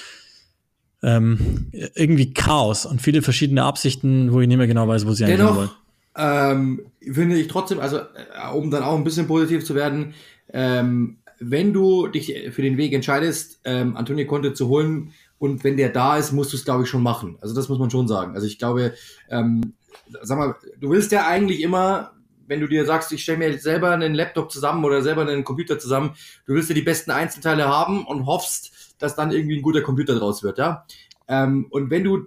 [1.03, 5.25] ähm, irgendwie Chaos und viele verschiedene Absichten, wo ich nicht mehr genau weiß, wo sie
[5.25, 5.71] eigentlich wollen.
[6.17, 10.15] Ähm, finde ich trotzdem, also äh, um dann auch ein bisschen positiv zu werden,
[10.53, 15.79] ähm, wenn du dich für den Weg entscheidest, ähm, Antonio Conte zu holen, und wenn
[15.79, 17.39] der da ist, musst du es, glaube ich, schon machen.
[17.41, 18.35] Also das muss man schon sagen.
[18.35, 18.93] Also ich glaube,
[19.31, 19.73] ähm,
[20.21, 22.13] sag mal, du willst ja eigentlich immer,
[22.47, 25.79] wenn du dir sagst, ich stelle mir selber einen Laptop zusammen oder selber einen Computer
[25.79, 26.11] zusammen,
[26.45, 30.15] du willst ja die besten Einzelteile haben und hoffst, dass dann irgendwie ein guter Computer
[30.15, 30.85] draus wird, ja.
[31.29, 32.27] Ähm, und wenn du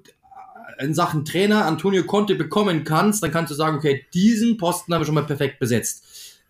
[0.79, 5.01] in Sachen Trainer Antonio Conte bekommen kannst, dann kannst du sagen, okay, diesen Posten haben
[5.01, 6.05] wir schon mal perfekt besetzt.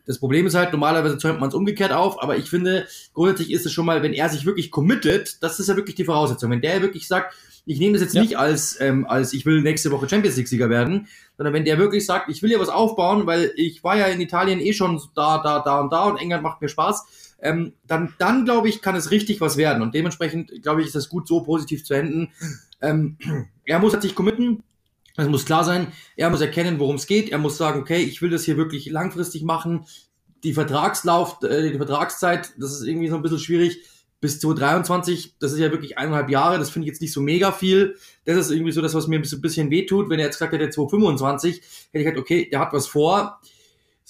[0.05, 3.65] Das Problem ist halt, normalerweise zäumt man es umgekehrt auf, aber ich finde, grundsätzlich ist
[3.65, 6.51] es schon mal, wenn er sich wirklich committet, das ist ja wirklich die Voraussetzung.
[6.51, 8.21] Wenn der wirklich sagt, ich nehme das jetzt ja.
[8.21, 11.07] nicht als, ähm, als ich will nächste Woche Champions League-Sieger werden,
[11.38, 14.19] sondern wenn der wirklich sagt, ich will hier was aufbauen, weil ich war ja in
[14.19, 18.13] Italien eh schon da, da, da und da und England macht mir Spaß, ähm, dann,
[18.17, 19.84] dann glaube ich, kann es richtig was werden.
[19.84, 22.32] Und dementsprechend, glaube ich, ist das gut, so positiv zu enden.
[22.82, 23.17] Ähm,
[23.65, 24.63] er muss sich committen,
[25.17, 27.29] es muss klar sein, er muss erkennen, worum es geht.
[27.29, 29.86] Er muss sagen, okay, ich will das hier wirklich langfristig machen.
[30.43, 33.84] Die Vertragslauf, äh, die Vertragszeit, das ist irgendwie so ein bisschen schwierig.
[34.21, 37.51] Bis 2023, das ist ja wirklich eineinhalb Jahre, das finde ich jetzt nicht so mega
[37.51, 37.97] viel.
[38.23, 40.10] Das ist irgendwie so das, was mir ein bisschen wehtut.
[40.10, 43.41] Wenn er jetzt gesagt hätte, 2025, hätte ich gesagt, okay, der hat was vor.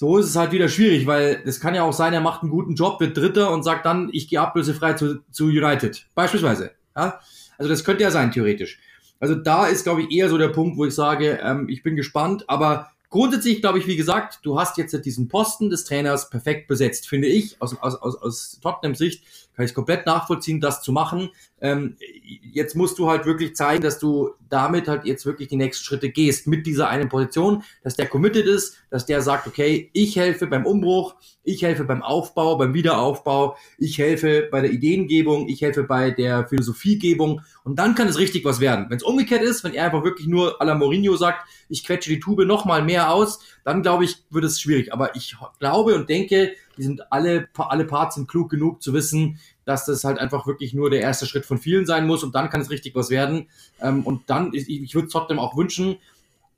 [0.04, 2.50] So ist es halt wieder schwierig, weil es kann ja auch sein, er macht einen
[2.50, 6.04] guten Job, wird Dritter und sagt dann, ich gehe ablösefrei zu, zu United.
[6.14, 6.72] Beispielsweise.
[6.94, 7.20] Ja?
[7.56, 8.78] Also das könnte ja sein, theoretisch.
[9.18, 11.96] Also da ist, glaube ich, eher so der Punkt, wo ich sage, ähm, ich bin
[11.96, 16.68] gespannt, aber grundsätzlich glaube ich, wie gesagt, du hast jetzt diesen Posten des Trainers perfekt
[16.68, 19.24] besetzt, finde ich, aus, aus, aus, aus Tottenham Sicht
[19.54, 21.30] kann ich komplett nachvollziehen, das zu machen.
[21.60, 21.96] Ähm,
[22.52, 26.10] jetzt musst du halt wirklich zeigen, dass du damit halt jetzt wirklich die nächsten Schritte
[26.10, 30.46] gehst mit dieser einen Position, dass der committed ist, dass der sagt, okay, ich helfe
[30.46, 35.84] beim Umbruch, ich helfe beim Aufbau, beim Wiederaufbau, ich helfe bei der Ideengebung, ich helfe
[35.84, 38.86] bei der Philosophiegebung und dann kann es richtig was werden.
[38.88, 42.10] Wenn es umgekehrt ist, wenn er einfach wirklich nur à la Mourinho sagt, ich quetsche
[42.10, 44.92] die Tube noch mal mehr aus, dann glaube ich, wird es schwierig.
[44.92, 49.38] Aber ich glaube und denke, die sind alle, alle Parts sind klug genug zu wissen,
[49.64, 52.50] dass das halt einfach wirklich nur der erste Schritt von vielen sein muss und dann
[52.50, 53.48] kann es richtig was werden.
[53.80, 55.96] Ähm, und dann, ich, ich würde trotzdem auch wünschen,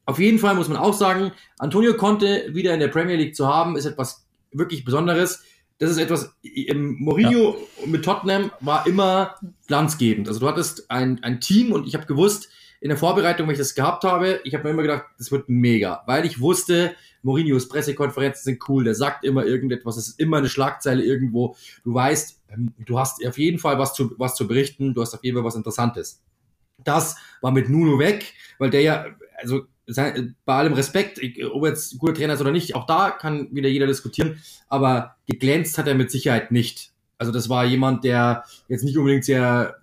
[0.04, 3.46] auf jeden Fall muss man auch sagen, Antonio Conte wieder in der Premier League zu
[3.48, 5.42] haben, ist etwas wirklich Besonderes.
[5.78, 7.86] Das ist etwas, im Mourinho ja.
[7.86, 9.34] mit Tottenham war immer
[9.66, 10.28] glanzgebend.
[10.28, 12.48] Also du hattest ein, ein Team und ich habe gewusst,
[12.80, 15.48] in der Vorbereitung, wenn ich das gehabt habe, ich habe mir immer gedacht, das wird
[15.48, 20.38] mega, weil ich wusste, Mourinhos Pressekonferenzen sind cool, der sagt immer irgendetwas, es ist immer
[20.38, 21.56] eine Schlagzeile irgendwo.
[21.84, 25.14] Du weißt, ähm, du hast auf jeden Fall was zu, was zu berichten, du hast
[25.14, 26.22] auf jeden Fall was Interessantes.
[26.84, 29.06] Das war mit Nuno weg, weil der ja,
[29.36, 31.20] also bei allem Respekt,
[31.52, 35.16] ob er jetzt guter Trainer ist oder nicht, auch da kann wieder jeder diskutieren, aber
[35.26, 36.92] geglänzt hat er mit Sicherheit nicht.
[37.18, 39.76] Also das war jemand, der jetzt nicht unbedingt sehr,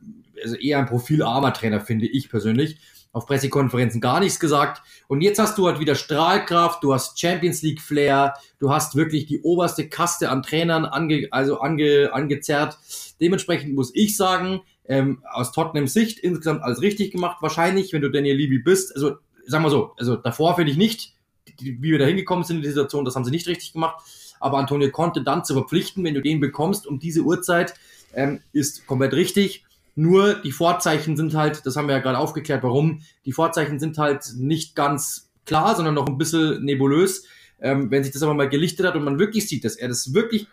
[0.44, 2.78] also eher ein profilarmer Trainer, finde ich persönlich
[3.14, 4.82] auf Pressekonferenzen gar nichts gesagt.
[5.08, 9.28] Und jetzt hast du halt wieder Strahlkraft, du hast Champions League Flair, du hast wirklich
[9.28, 12.78] die oberste Kaste an Trainern ange, also ange, angezerrt.
[13.22, 17.38] Dementsprechend muss ich sagen, ähm, aus Tottenham Sicht insgesamt alles richtig gemacht.
[17.41, 21.14] Wahrscheinlich, wenn du Daniel Levy bist, also sagen wir so, also davor finde ich nicht,
[21.60, 24.04] wie wir da hingekommen sind in die Situation, das haben sie nicht richtig gemacht.
[24.39, 27.76] Aber Antonio Conte dann zu verpflichten, wenn du den bekommst um diese Uhrzeit,
[28.16, 29.66] ähm, ist komplett richtig.
[29.96, 33.98] Nur die Vorzeichen sind halt, das haben wir ja gerade aufgeklärt, warum, die Vorzeichen sind
[33.98, 37.26] halt nicht ganz klar, sondern noch ein bisschen nebulös.
[37.62, 40.14] Ähm, wenn sich das aber mal gelichtet hat und man wirklich sieht, dass er das
[40.14, 40.48] wirklich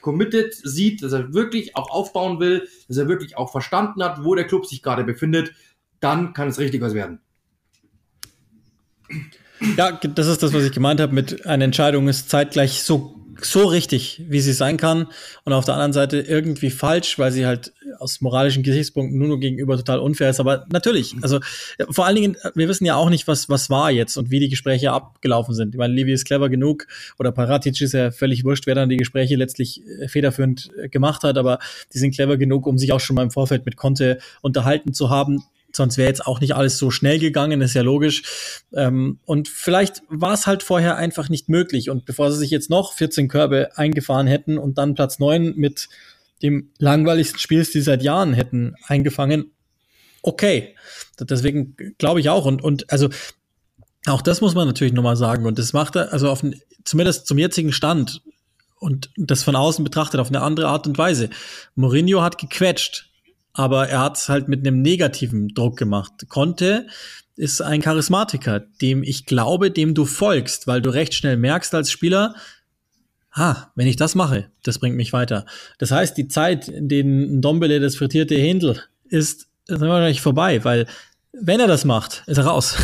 [0.00, 4.34] committed sieht, dass er wirklich auch aufbauen will, dass er wirklich auch verstanden hat, wo
[4.34, 5.52] der Club sich gerade befindet,
[6.00, 7.20] dann kann es richtig was werden.
[9.76, 13.66] Ja, das ist das, was ich gemeint habe mit einer Entscheidung ist zeitgleich so so
[13.66, 15.08] richtig, wie sie sein kann
[15.44, 19.76] und auf der anderen Seite irgendwie falsch, weil sie halt aus moralischen Gesichtspunkten nur, gegenüber
[19.76, 20.40] total unfair ist.
[20.40, 21.40] Aber natürlich, also
[21.90, 24.48] vor allen Dingen, wir wissen ja auch nicht, was, was war jetzt und wie die
[24.48, 25.74] Gespräche abgelaufen sind.
[25.74, 26.86] Ich meine, Levi ist clever genug
[27.18, 31.22] oder Paratic ist ja völlig wurscht, wer dann die Gespräche letztlich äh, federführend äh, gemacht
[31.24, 31.58] hat, aber
[31.92, 35.10] die sind clever genug, um sich auch schon mal im Vorfeld mit Conte unterhalten zu
[35.10, 38.22] haben, sonst wäre jetzt auch nicht alles so schnell gegangen, ist ja logisch.
[38.72, 41.90] Ähm, und vielleicht war es halt vorher einfach nicht möglich.
[41.90, 45.88] Und bevor sie sich jetzt noch 14 Körbe eingefahren hätten und dann Platz 9 mit
[46.42, 49.52] dem langweiligsten Spiel, die sie seit Jahren hätten eingefangen,
[50.22, 50.74] okay.
[51.20, 52.46] Deswegen glaube ich auch.
[52.46, 53.08] Und, und also
[54.06, 55.46] auch das muss man natürlich nochmal sagen.
[55.46, 56.44] Und das macht er, also auf,
[56.84, 58.22] zumindest zum jetzigen Stand
[58.78, 61.30] und das von außen betrachtet auf eine andere Art und Weise.
[61.76, 63.11] Mourinho hat gequetscht
[63.52, 66.12] aber er hat es halt mit einem negativen Druck gemacht.
[66.28, 66.86] Conte
[67.36, 71.90] ist ein Charismatiker, dem ich glaube, dem du folgst, weil du recht schnell merkst als
[71.90, 72.34] Spieler,
[73.32, 75.46] ha, wenn ich das mache, das bringt mich weiter.
[75.78, 77.04] Das heißt, die Zeit, in der
[77.40, 80.86] Dombele das frittierte Händel ist, ist immer noch nicht vorbei, weil
[81.32, 82.76] wenn er das macht, ist er raus.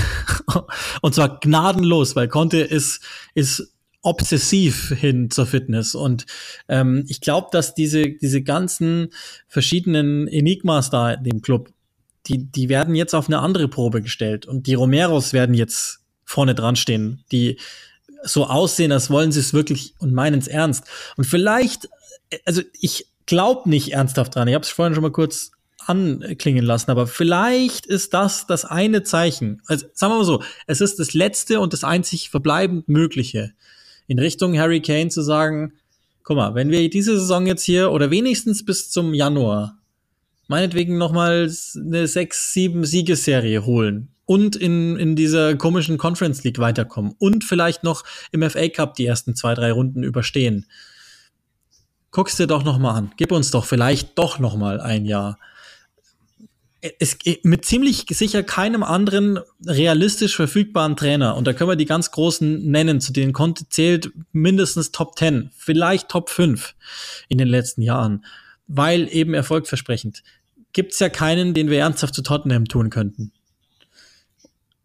[1.02, 3.02] Und zwar gnadenlos, weil Conte ist,
[3.34, 5.94] ist obsessiv hin zur Fitness.
[5.94, 6.26] Und
[6.68, 9.08] ähm, ich glaube, dass diese, diese ganzen
[9.48, 11.70] verschiedenen Enigmas da in dem Club,
[12.26, 14.46] die, die werden jetzt auf eine andere Probe gestellt.
[14.46, 17.58] Und die Romeros werden jetzt vorne dran stehen, die
[18.22, 20.84] so aussehen, als wollen sie es wirklich und meinen es ernst.
[21.16, 21.88] Und vielleicht,
[22.44, 24.48] also ich glaube nicht ernsthaft dran.
[24.48, 25.52] Ich habe es vorhin schon mal kurz
[25.86, 29.62] anklingen lassen, aber vielleicht ist das das eine Zeichen.
[29.66, 33.52] Also sagen wir mal so, es ist das letzte und das einzig verbleibend Mögliche
[34.08, 35.74] in Richtung Harry Kane zu sagen,
[36.24, 39.78] guck mal, wenn wir diese Saison jetzt hier oder wenigstens bis zum Januar
[40.48, 46.58] meinetwegen noch mal eine 6, 7 Siegesserie holen und in, in dieser komischen Conference League
[46.58, 50.66] weiterkommen und vielleicht noch im FA Cup die ersten zwei, drei Runden überstehen.
[52.10, 53.12] Guck's dir doch noch mal an.
[53.18, 55.38] Gib uns doch vielleicht doch noch mal ein Jahr
[56.80, 62.10] es mit ziemlich sicher keinem anderen realistisch verfügbaren Trainer, und da können wir die ganz
[62.10, 66.74] großen nennen, zu denen Conte zählt mindestens Top 10, vielleicht Top 5
[67.28, 68.24] in den letzten Jahren,
[68.66, 70.22] weil eben erfolgversprechend.
[70.72, 73.32] Gibt's ja keinen, den wir ernsthaft zu Tottenham tun könnten.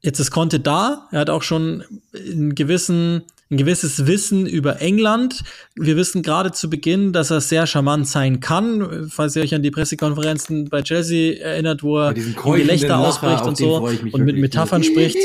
[0.02, 1.84] Jetzt ist Conte da, er hat auch schon
[2.14, 3.24] einen gewissen
[3.54, 5.43] ein gewisses Wissen über England.
[5.76, 9.62] Wir wissen gerade zu Beginn, dass er sehr charmant sein kann, falls ihr euch an
[9.64, 15.18] die Pressekonferenzen bei Chelsea erinnert, wo er Gelächter ausbricht und so und mit Metaphern spricht.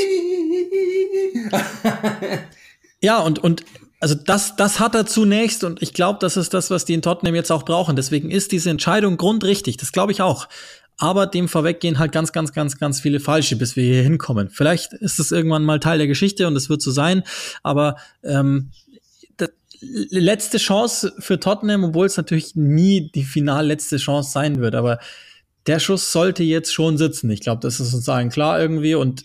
[3.01, 3.63] ja, und, und
[3.99, 7.01] also das, das hat er zunächst und ich glaube, das ist das, was die in
[7.01, 7.95] Tottenham jetzt auch brauchen.
[7.95, 9.77] Deswegen ist diese Entscheidung grundrichtig.
[9.77, 10.47] Das glaube ich auch.
[10.99, 14.49] Aber dem vorweggehen halt ganz, ganz, ganz, ganz viele falsche, bis wir hier hinkommen.
[14.49, 17.23] Vielleicht ist es irgendwann mal Teil der Geschichte und es wird so sein.
[17.63, 18.71] Aber ähm,
[19.81, 24.75] letzte Chance für Tottenham, obwohl es natürlich nie die final letzte Chance sein wird.
[24.75, 24.99] Aber
[25.67, 27.29] der Schuss sollte jetzt schon sitzen.
[27.29, 28.95] Ich glaube, das ist uns allen klar irgendwie.
[28.95, 29.23] Und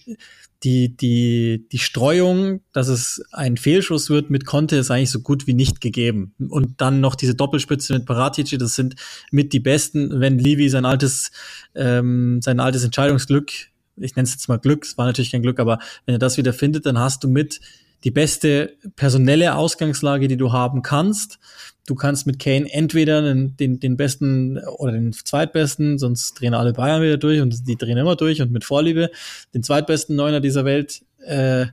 [0.64, 5.46] die, die, die Streuung, dass es ein Fehlschuss wird mit Conte, ist eigentlich so gut
[5.46, 6.34] wie nicht gegeben.
[6.48, 8.96] Und dann noch diese Doppelspitze mit Paratici, das sind
[9.30, 11.30] mit die besten, wenn Levi sein altes,
[11.74, 13.52] ähm, sein altes Entscheidungsglück,
[13.96, 16.38] ich nenne es jetzt mal Glück, es war natürlich kein Glück, aber wenn er das
[16.38, 17.60] wieder findet, dann hast du mit
[18.02, 21.38] die beste personelle Ausgangslage, die du haben kannst.
[21.86, 26.72] Du kannst mit Kane entweder den, den, den besten oder den zweitbesten, sonst drehen alle
[26.72, 29.10] Bayern wieder durch und die drehen immer durch und mit Vorliebe
[29.52, 31.66] den zweitbesten Neuner dieser Welt äh,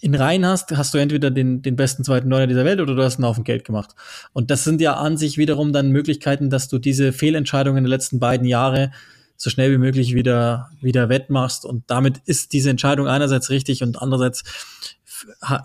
[0.00, 3.02] in Reihen hast, hast du entweder den, den besten zweiten Neuner dieser Welt oder du
[3.02, 3.94] hast einen Haufen Geld gemacht.
[4.32, 8.18] Und das sind ja an sich wiederum dann Möglichkeiten, dass du diese Fehlentscheidungen der letzten
[8.18, 8.90] beiden Jahre
[9.36, 11.64] so schnell wie möglich wieder, wieder wettmachst.
[11.64, 14.42] Und damit ist diese Entscheidung einerseits richtig und andererseits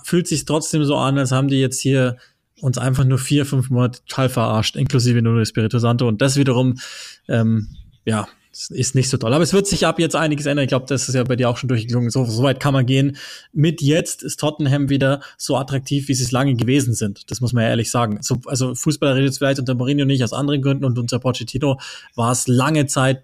[0.04, 2.18] fühlt sich trotzdem so an, als haben die jetzt hier
[2.62, 6.08] uns einfach nur vier, fünf Monate total verarscht, inklusive Nuno Espirito Santo.
[6.08, 6.80] Und das wiederum,
[7.28, 7.70] ähm,
[8.06, 9.34] ja, ist nicht so toll.
[9.34, 10.64] Aber es wird sich ab jetzt einiges ändern.
[10.64, 12.10] Ich glaube, das ist ja bei dir auch schon durchgeklungen.
[12.10, 13.16] So, so weit kann man gehen.
[13.54, 17.30] Mit jetzt ist Tottenham wieder so attraktiv, wie sie es lange gewesen sind.
[17.32, 18.20] Das muss man ja ehrlich sagen.
[18.22, 21.80] So, also Fußballer redet vielleicht unter Mourinho nicht aus anderen Gründen und unter Pochettino
[22.16, 23.24] war es lange Zeit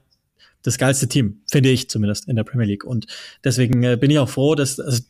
[0.66, 2.84] das geilste Team, finde ich zumindest in der Premier League.
[2.84, 3.06] Und
[3.44, 5.04] deswegen äh, bin ich auch froh, dass, also,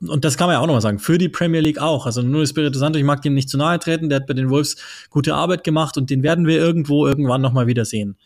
[0.00, 2.06] und das kann man ja auch nochmal sagen, für die Premier League auch.
[2.06, 4.50] Also nur Spirito Santo, ich mag dem nicht zu nahe treten, der hat bei den
[4.50, 4.76] Wolves
[5.10, 8.16] gute Arbeit gemacht und den werden wir irgendwo irgendwann nochmal wiedersehen.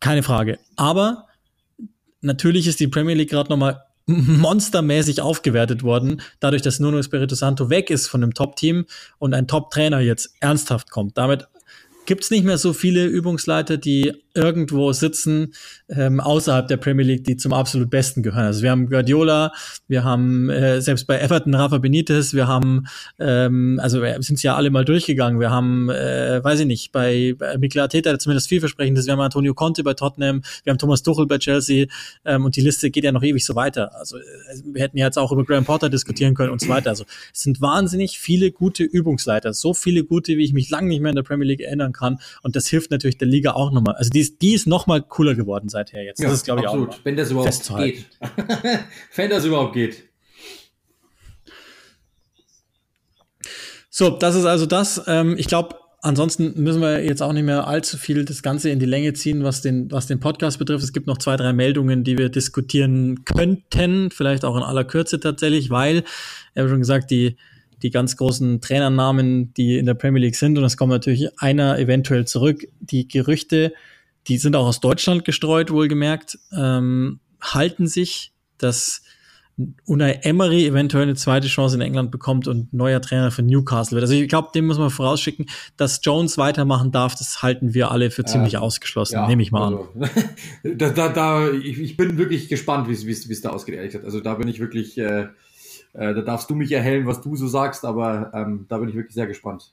[0.00, 0.58] Keine Frage.
[0.76, 1.26] Aber
[2.20, 7.70] natürlich ist die Premier League gerade nochmal monstermäßig aufgewertet worden, dadurch, dass Nuno Espirito Santo
[7.70, 8.86] weg ist von dem Top-Team
[9.18, 11.16] und ein Top-Trainer jetzt ernsthaft kommt.
[11.16, 11.46] Damit
[12.10, 15.54] gibt es nicht mehr so viele Übungsleiter, die irgendwo sitzen
[15.88, 18.46] ähm, außerhalb der Premier League, die zum absolut Besten gehören.
[18.46, 19.52] Also wir haben Guardiola,
[19.86, 22.86] wir haben äh, selbst bei Everton Rafa Benitez, wir haben,
[23.20, 25.38] ähm, also wir sind ja alle mal durchgegangen.
[25.38, 29.06] Wir haben, äh, weiß ich nicht, bei, bei Mikel Arteta zumindest vielversprechendes.
[29.06, 31.86] Wir haben Antonio Conte bei Tottenham, wir haben Thomas Tuchel bei Chelsea
[32.24, 33.94] ähm, und die Liste geht ja noch ewig so weiter.
[33.94, 34.22] Also äh,
[34.64, 36.90] wir hätten ja jetzt auch über Graham Potter diskutieren können und so weiter.
[36.90, 41.00] Also es sind wahnsinnig viele gute Übungsleiter, so viele gute, wie ich mich lange nicht
[41.00, 41.99] mehr in der Premier League erinnern kann.
[42.42, 43.96] Und das hilft natürlich der Liga auch nochmal.
[43.96, 46.18] Also die ist, die ist noch mal cooler geworden seither jetzt.
[46.18, 46.90] Das ja, ist, glaube ich, absolut.
[46.90, 46.98] auch.
[47.04, 48.06] Wenn das überhaupt geht.
[49.16, 50.04] Wenn das überhaupt geht.
[53.90, 55.02] So, das ist also das.
[55.06, 58.78] Ähm, ich glaube, ansonsten müssen wir jetzt auch nicht mehr allzu viel das Ganze in
[58.78, 60.84] die Länge ziehen, was den, was den Podcast betrifft.
[60.84, 65.20] Es gibt noch zwei, drei Meldungen, die wir diskutieren könnten, vielleicht auch in aller Kürze
[65.20, 66.04] tatsächlich, weil,
[66.54, 67.36] ich habe schon gesagt, die,
[67.82, 71.78] die ganz großen Trainernamen, die in der Premier League sind, und es kommt natürlich einer
[71.78, 72.66] eventuell zurück.
[72.80, 73.72] Die Gerüchte
[74.28, 79.02] die sind auch aus Deutschland gestreut, wohlgemerkt, ähm, halten sich, dass
[79.84, 84.04] Unai Emery eventuell eine zweite Chance in England bekommt und neuer Trainer für Newcastle wird.
[84.04, 88.10] Also ich glaube, dem muss man vorausschicken, dass Jones weitermachen darf, das halten wir alle
[88.10, 90.10] für ziemlich ausgeschlossen, ja, nehme ich mal also, an.
[90.78, 94.06] da, da, da, ich, ich bin wirklich gespannt, wie es da ausgeht, ehrlich gesagt.
[94.06, 95.26] Also da bin ich wirklich, äh,
[95.92, 98.94] äh, da darfst du mich erhellen, was du so sagst, aber ähm, da bin ich
[98.94, 99.72] wirklich sehr gespannt.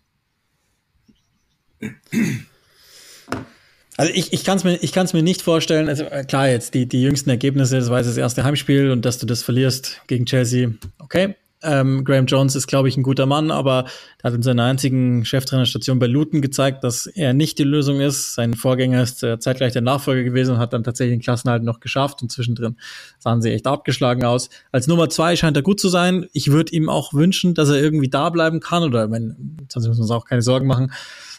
[3.97, 4.80] Also ich, ich kann es mir,
[5.13, 8.18] mir nicht vorstellen, also äh, klar jetzt die, die jüngsten Ergebnisse, das war jetzt das
[8.18, 11.36] erste Heimspiel und dass du das verlierst gegen Chelsea, okay.
[11.64, 13.86] Ähm, Graham Jones ist, glaube ich, ein guter Mann, aber
[14.22, 18.36] er hat in seiner einzigen Cheftrainerstation bei Luton gezeigt, dass er nicht die Lösung ist.
[18.36, 21.80] Sein Vorgänger ist äh, zeitgleich der Nachfolger gewesen und hat dann tatsächlich den Klassenhalt noch
[21.80, 22.78] geschafft und zwischendrin
[23.18, 24.49] sahen sie echt abgeschlagen aus.
[24.72, 26.28] Als Nummer zwei scheint er gut zu sein.
[26.32, 29.99] Ich würde ihm auch wünschen, dass er irgendwie da bleiben kann oder, wenn, sonst müssen
[29.99, 30.91] wir uns auch keine Sorgen machen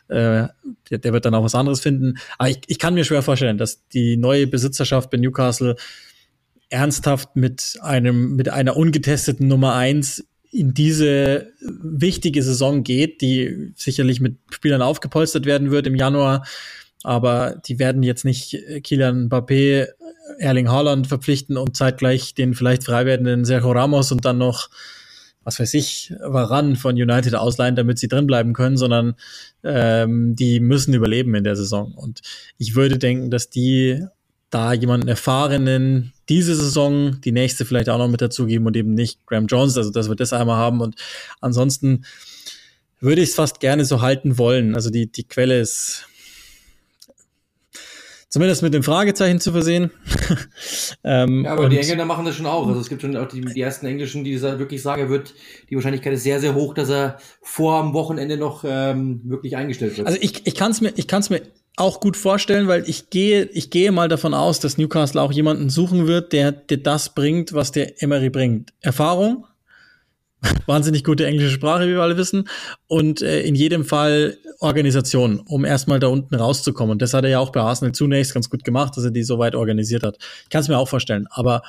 [0.08, 0.48] äh,
[0.90, 2.18] der, der wird dann auch was anderes finden.
[2.38, 5.76] Aber ich, ich kann mir schwer vorstellen, dass die neue Besitzerschaft bei Newcastle
[6.70, 14.20] ernsthaft mit einem, mit einer ungetesteten Nummer eins in diese wichtige Saison geht, die sicherlich
[14.20, 16.46] mit Spielern aufgepolstert werden wird im Januar.
[17.02, 19.88] Aber die werden jetzt nicht Kilian Mbappé,
[20.38, 24.68] Erling Haaland verpflichten und zeitgleich den vielleicht frei werdenden Sergio Ramos und dann noch
[25.48, 29.14] was weiß ich, Varan von United ausleihen, damit sie drin bleiben können, sondern
[29.64, 31.94] ähm, die müssen überleben in der Saison.
[31.94, 32.20] Und
[32.58, 34.04] ich würde denken, dass die
[34.50, 39.24] da jemanden Erfahrenen diese Saison, die nächste vielleicht auch noch mit dazugeben und eben nicht
[39.26, 40.80] Graham Jones, also dass wir das einmal haben.
[40.80, 40.96] Und
[41.40, 42.04] ansonsten
[43.00, 44.74] würde ich es fast gerne so halten wollen.
[44.74, 46.06] Also die, die Quelle ist
[48.28, 49.90] zumindest mit dem Fragezeichen zu versehen.
[51.04, 52.66] ähm, ja, aber die Engländer machen das schon auch.
[52.66, 55.34] Also es gibt schon auch die, die ersten Englischen, die wirklich sagen, er wird,
[55.70, 59.96] die Wahrscheinlichkeit ist sehr, sehr hoch, dass er vor am Wochenende noch ähm, wirklich eingestellt
[59.96, 60.06] wird.
[60.06, 61.42] Also ich, ich kann es mir, ich kann es mir
[61.80, 65.70] auch gut vorstellen, weil ich gehe, ich gehe mal davon aus, dass Newcastle auch jemanden
[65.70, 68.72] suchen wird, der, der das bringt, was der Emery bringt.
[68.80, 69.46] Erfahrung,
[70.66, 72.48] wahnsinnig gute englische Sprache, wie wir alle wissen,
[72.86, 76.92] und äh, in jedem Fall Organisation, um erstmal da unten rauszukommen.
[76.92, 79.22] Und das hat er ja auch bei Arsenal zunächst ganz gut gemacht, dass er die
[79.22, 80.18] so weit organisiert hat.
[80.44, 81.62] Ich kann es mir auch vorstellen, aber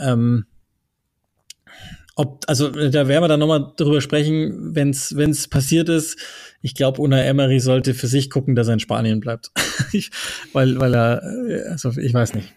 [0.00, 0.46] ähm,
[2.18, 6.18] ob, also da werden wir dann nochmal drüber sprechen, wenn es passiert ist.
[6.60, 9.52] Ich glaube, Una Emery sollte für sich gucken, dass er in Spanien bleibt.
[10.52, 12.52] weil, weil er, äh, also ich weiß nicht.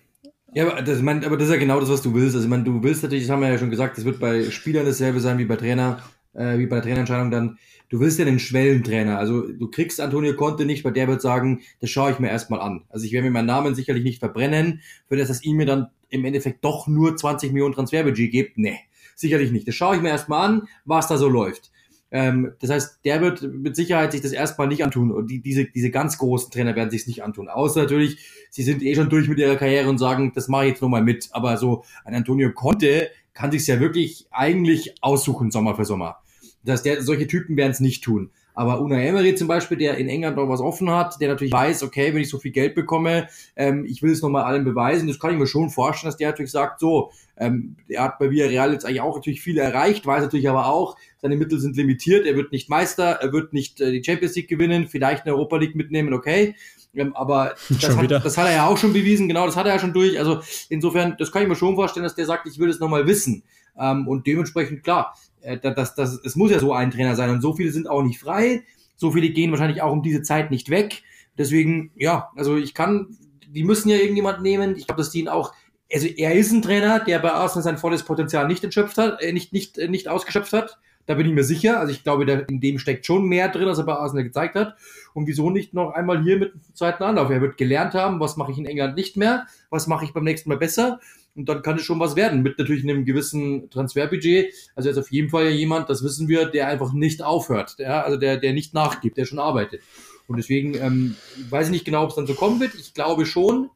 [0.55, 2.33] Ja, aber das, mein, aber das ist ja genau das, was du willst.
[2.33, 4.49] Also ich meine, du willst natürlich, das haben wir ja schon gesagt, das wird bei
[4.49, 6.01] Spielern dasselbe sein wie bei Trainer,
[6.33, 7.59] äh, wie bei der Trainerentscheidung dann.
[7.89, 9.19] Du willst ja den Schwellentrainer.
[9.19, 12.61] Also du kriegst Antonio Conte nicht, weil der wird sagen, das schaue ich mir erstmal
[12.61, 12.85] an.
[12.89, 15.89] Also ich werde mir meinen Namen sicherlich nicht verbrennen, für das, dass ihm mir dann
[16.09, 18.57] im Endeffekt doch nur 20 Millionen Transferbudget gibt.
[18.57, 18.79] Nee
[19.15, 19.67] Sicherlich nicht.
[19.67, 21.71] Das schaue ich mir erstmal an, was da so läuft.
[22.11, 25.11] Ähm, das heißt, der wird mit Sicherheit sich das erstmal nicht antun.
[25.11, 27.47] Und die, diese, diese ganz großen Trainer werden sich nicht antun.
[27.47, 28.17] Außer natürlich,
[28.49, 31.03] sie sind eh schon durch mit ihrer Karriere und sagen, das mache ich jetzt nochmal
[31.03, 31.29] mit.
[31.31, 36.17] Aber so ein Antonio Conte kann sich's ja wirklich eigentlich aussuchen, Sommer für Sommer.
[36.63, 38.29] Das heißt, der, solche Typen werden es nicht tun.
[38.53, 41.83] Aber Una Emery zum Beispiel, der in England noch was offen hat, der natürlich weiß,
[41.83, 45.19] okay, wenn ich so viel Geld bekomme, ähm, ich will es nochmal allen beweisen, das
[45.19, 48.73] kann ich mir schon vorstellen, dass der natürlich sagt, so, ähm, er hat bei Villarreal
[48.73, 52.35] jetzt eigentlich auch natürlich viel erreicht, weiß natürlich aber auch, seine Mittel sind limitiert, er
[52.35, 55.75] wird nicht Meister, er wird nicht äh, die Champions League gewinnen, vielleicht eine Europa League
[55.75, 56.55] mitnehmen, okay,
[56.93, 59.73] ähm, aber das hat, das hat, er ja auch schon bewiesen, genau, das hat er
[59.73, 60.19] ja schon durch.
[60.19, 63.07] Also insofern, das kann ich mir schon vorstellen, dass der sagt, ich will es nochmal
[63.07, 63.43] wissen.
[63.79, 67.29] Ähm, und dementsprechend, klar, äh, das, das, es muss ja so ein Trainer sein.
[67.29, 68.63] Und so viele sind auch nicht frei.
[68.95, 71.03] So viele gehen wahrscheinlich auch um diese Zeit nicht weg.
[71.37, 73.17] Deswegen, ja, also ich kann,
[73.47, 74.75] die müssen ja irgendjemand nehmen.
[74.75, 75.53] Ich glaube, dass die ihn auch,
[75.91, 79.33] also er ist ein Trainer, der bei Arsenal sein volles Potenzial nicht entschöpft hat, äh,
[79.33, 80.77] nicht, nicht, äh, nicht ausgeschöpft hat.
[81.07, 81.79] Da bin ich mir sicher.
[81.79, 84.75] Also ich glaube, in dem steckt schon mehr drin, als er bei Arsenal gezeigt hat.
[85.13, 87.29] Und wieso nicht noch einmal hier mit dem zweiten Anlauf?
[87.29, 90.23] Er wird gelernt haben, was mache ich in England nicht mehr, was mache ich beim
[90.23, 90.99] nächsten Mal besser.
[91.35, 94.53] Und dann kann es schon was werden, mit natürlich einem gewissen Transferbudget.
[94.75, 98.05] Also ist auf jeden Fall ja jemand, das wissen wir, der einfach nicht aufhört, der,
[98.05, 99.81] also der, der nicht nachgibt, der schon arbeitet.
[100.27, 101.15] Und deswegen ähm,
[101.49, 102.75] weiß ich nicht genau, ob es dann so kommen wird.
[102.75, 103.69] Ich glaube schon.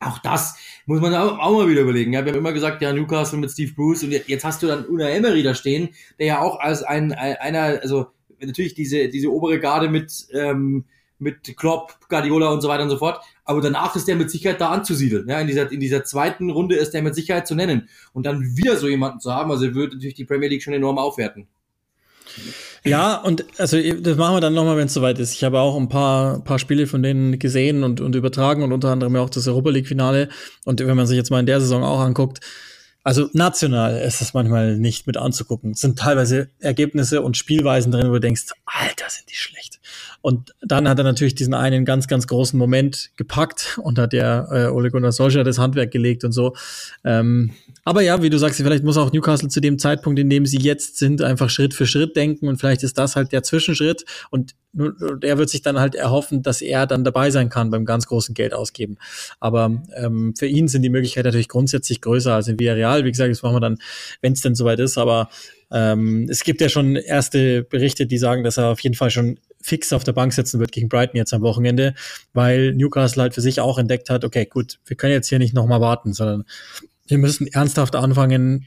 [0.00, 2.12] Auch das muss man auch, auch mal wieder überlegen.
[2.12, 4.84] Ja, wir haben immer gesagt, ja, Newcastle mit Steve Bruce und jetzt hast du dann
[4.86, 8.06] Una Emery da stehen, der ja auch als ein, einer, also
[8.40, 10.86] natürlich diese, diese obere Garde mit, ähm,
[11.22, 13.22] mit Klopp, Guardiola und so weiter und so fort.
[13.44, 15.28] Aber danach ist der mit Sicherheit da anzusiedeln.
[15.28, 17.88] Ja, in dieser, in dieser zweiten Runde ist der mit Sicherheit zu nennen.
[18.12, 20.98] Und dann wieder so jemanden zu haben, also würde natürlich die Premier League schon enorm
[20.98, 21.46] aufwerten.
[22.84, 25.34] Ja, und also das machen wir dann nochmal, wenn es soweit ist.
[25.34, 28.90] Ich habe auch ein paar, paar Spiele von denen gesehen und, und übertragen und unter
[28.90, 30.28] anderem auch das Europa League-Finale.
[30.64, 32.40] Und wenn man sich jetzt mal in der Saison auch anguckt,
[33.04, 35.72] also national ist es manchmal nicht mit anzugucken.
[35.72, 39.80] Es sind teilweise Ergebnisse und Spielweisen drin, wo du denkst, Alter, sind die schlecht.
[40.22, 44.48] Und dann hat er natürlich diesen einen ganz, ganz großen Moment gepackt und hat der
[44.50, 46.54] äh, Ole Gunnar Solskjaer das Handwerk gelegt und so.
[47.04, 47.50] Ähm,
[47.84, 50.58] aber ja, wie du sagst, vielleicht muss auch Newcastle zu dem Zeitpunkt, in dem sie
[50.58, 54.54] jetzt sind, einfach Schritt für Schritt denken und vielleicht ist das halt der Zwischenschritt und
[55.20, 58.34] er wird sich dann halt erhoffen, dass er dann dabei sein kann beim ganz großen
[58.34, 58.96] Geld ausgeben.
[59.38, 63.04] Aber ähm, für ihn sind die Möglichkeiten natürlich grundsätzlich größer als in Villarreal.
[63.04, 63.78] Wie gesagt, das machen wir dann,
[64.22, 64.96] wenn es denn soweit ist.
[64.96, 65.28] Aber
[65.70, 69.38] ähm, es gibt ja schon erste Berichte, die sagen, dass er auf jeden Fall schon
[69.62, 71.94] fix auf der Bank sitzen wird gegen Brighton jetzt am Wochenende,
[72.34, 75.54] weil Newcastle halt für sich auch entdeckt hat, okay, gut, wir können jetzt hier nicht
[75.54, 76.44] nochmal warten, sondern
[77.06, 78.66] wir müssen ernsthaft anfangen,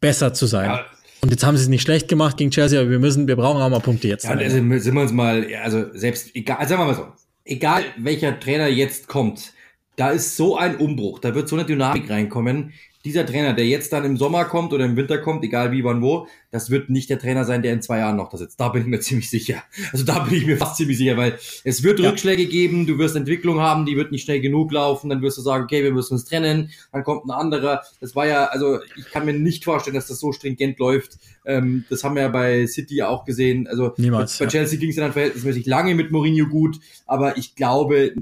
[0.00, 0.70] besser zu sein.
[0.70, 0.86] Ja.
[1.20, 3.62] Und jetzt haben sie es nicht schlecht gemacht gegen Chelsea, aber wir müssen, wir brauchen
[3.62, 4.24] auch mal Punkte jetzt.
[4.24, 7.06] Ja, also sind wir uns mal, also selbst, egal, sagen wir mal so,
[7.44, 9.52] egal welcher Trainer jetzt kommt,
[9.96, 12.72] da ist so ein Umbruch, da wird so eine Dynamik reinkommen,
[13.04, 16.00] dieser Trainer, der jetzt dann im Sommer kommt oder im Winter kommt, egal wie, wann,
[16.00, 18.58] wo, das wird nicht der Trainer sein, der in zwei Jahren noch da sitzt.
[18.58, 19.62] Da bin ich mir ziemlich sicher.
[19.92, 22.08] Also da bin ich mir fast ziemlich sicher, weil es wird ja.
[22.08, 25.42] Rückschläge geben, du wirst Entwicklung haben, die wird nicht schnell genug laufen, dann wirst du
[25.42, 27.82] sagen, okay, wir müssen uns trennen, dann kommt ein anderer.
[28.00, 31.18] Das war ja, also ich kann mir nicht vorstellen, dass das so stringent läuft.
[31.44, 33.66] Ähm, das haben wir ja bei City auch gesehen.
[33.66, 34.50] Also Niemals, bei, ja.
[34.50, 38.14] Chelsea ging es dann verhältnismäßig lange mit Mourinho gut, aber ich glaube,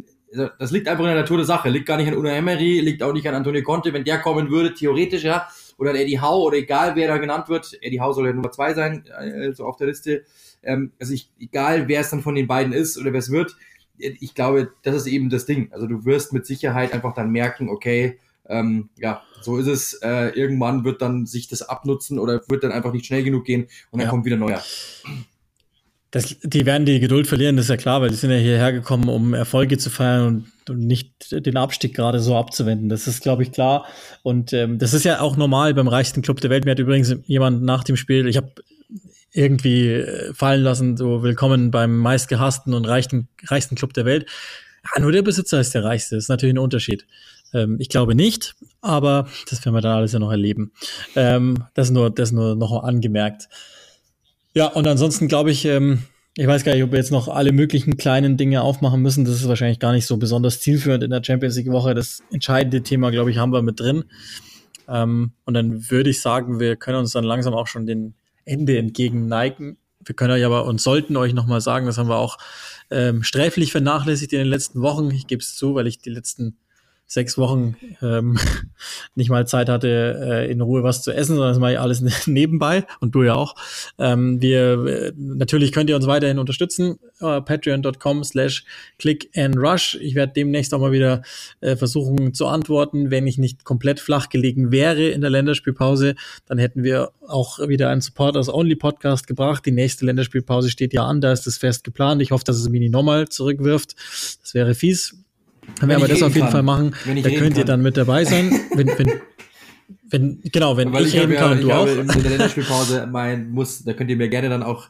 [0.58, 1.68] das liegt einfach in der Natur der Sache.
[1.68, 3.92] Liegt gar nicht an Una Emery, liegt auch nicht an Antonio Conte.
[3.92, 5.46] Wenn der kommen würde, theoretisch, ja,
[5.78, 8.50] oder an Eddie Howe oder egal wer da genannt wird, Eddie Howe soll ja Nummer
[8.50, 10.24] zwei sein, äh, so auf der Liste.
[10.62, 13.56] Ähm, also ich, egal wer es dann von den beiden ist oder wer es wird,
[13.98, 15.70] ich glaube, das ist eben das Ding.
[15.72, 19.94] Also du wirst mit Sicherheit einfach dann merken, okay, ähm, ja, so ist es.
[20.02, 23.64] Äh, irgendwann wird dann sich das abnutzen oder wird dann einfach nicht schnell genug gehen
[23.90, 24.10] und dann ja.
[24.10, 24.62] kommt wieder neuer.
[26.12, 28.70] Das, die werden die Geduld verlieren, das ist ja klar, weil die sind ja hierher
[28.70, 32.90] gekommen, um Erfolge zu feiern und, und nicht den Abstieg gerade so abzuwenden.
[32.90, 33.86] Das ist, glaube ich, klar.
[34.22, 36.66] Und ähm, das ist ja auch normal beim reichsten Club der Welt.
[36.66, 38.52] Mir hat übrigens jemand nach dem Spiel, ich habe
[39.32, 44.26] irgendwie äh, fallen lassen, so willkommen beim meistgehassten und reichsten, reichsten Club der Welt.
[44.94, 46.16] Ja, nur der Besitzer ist der reichste.
[46.16, 47.06] Das ist natürlich ein Unterschied.
[47.54, 50.72] Ähm, ich glaube nicht, aber das werden wir dann alles ja noch erleben.
[51.16, 53.48] Ähm, das nur, das nur noch angemerkt.
[54.54, 56.02] Ja, und ansonsten glaube ich, ähm,
[56.36, 59.24] ich weiß gar nicht, ob wir jetzt noch alle möglichen kleinen Dinge aufmachen müssen.
[59.24, 61.94] Das ist wahrscheinlich gar nicht so besonders zielführend in der Champions League Woche.
[61.94, 64.04] Das entscheidende Thema, glaube ich, haben wir mit drin.
[64.88, 68.78] Ähm, und dann würde ich sagen, wir können uns dann langsam auch schon den Ende
[68.78, 69.76] entgegen neigen.
[70.04, 72.38] Wir können euch aber und sollten euch nochmal sagen, das haben wir auch
[72.90, 75.10] ähm, sträflich vernachlässigt in den letzten Wochen.
[75.10, 76.56] Ich gebe es zu, weil ich die letzten
[77.12, 78.38] sechs Wochen ähm,
[79.14, 82.00] nicht mal Zeit hatte, äh, in Ruhe was zu essen, sondern das mache ich alles
[82.26, 83.54] nebenbei und du ja auch.
[83.98, 86.98] Ähm, wir äh, natürlich könnt ihr uns weiterhin unterstützen.
[87.20, 88.64] Uh, Patreon.com slash
[88.98, 89.96] click and rush.
[90.00, 91.22] Ich werde demnächst auch mal wieder
[91.60, 93.10] äh, versuchen zu antworten.
[93.10, 97.90] Wenn ich nicht komplett flach gelegen wäre in der Länderspielpause, dann hätten wir auch wieder
[97.90, 99.64] einen Supporters Only Podcast gebracht.
[99.66, 102.22] Die nächste Länderspielpause steht ja an, da ist das fest geplant.
[102.22, 103.94] Ich hoffe, dass es Mini nochmal zurückwirft.
[104.42, 105.21] Das wäre fies
[105.80, 106.52] wenn wir aber das auf jeden kann.
[106.52, 107.56] Fall machen, da könnt kann.
[107.56, 108.50] ihr dann mit dabei sein.
[108.74, 109.12] Wenn, wenn,
[110.10, 112.14] wenn, genau, wenn Weil ich, ich reden kann ja, und du auch.
[112.16, 114.88] In der Länderspielpause mein, muss, da könnt ihr mir gerne dann auch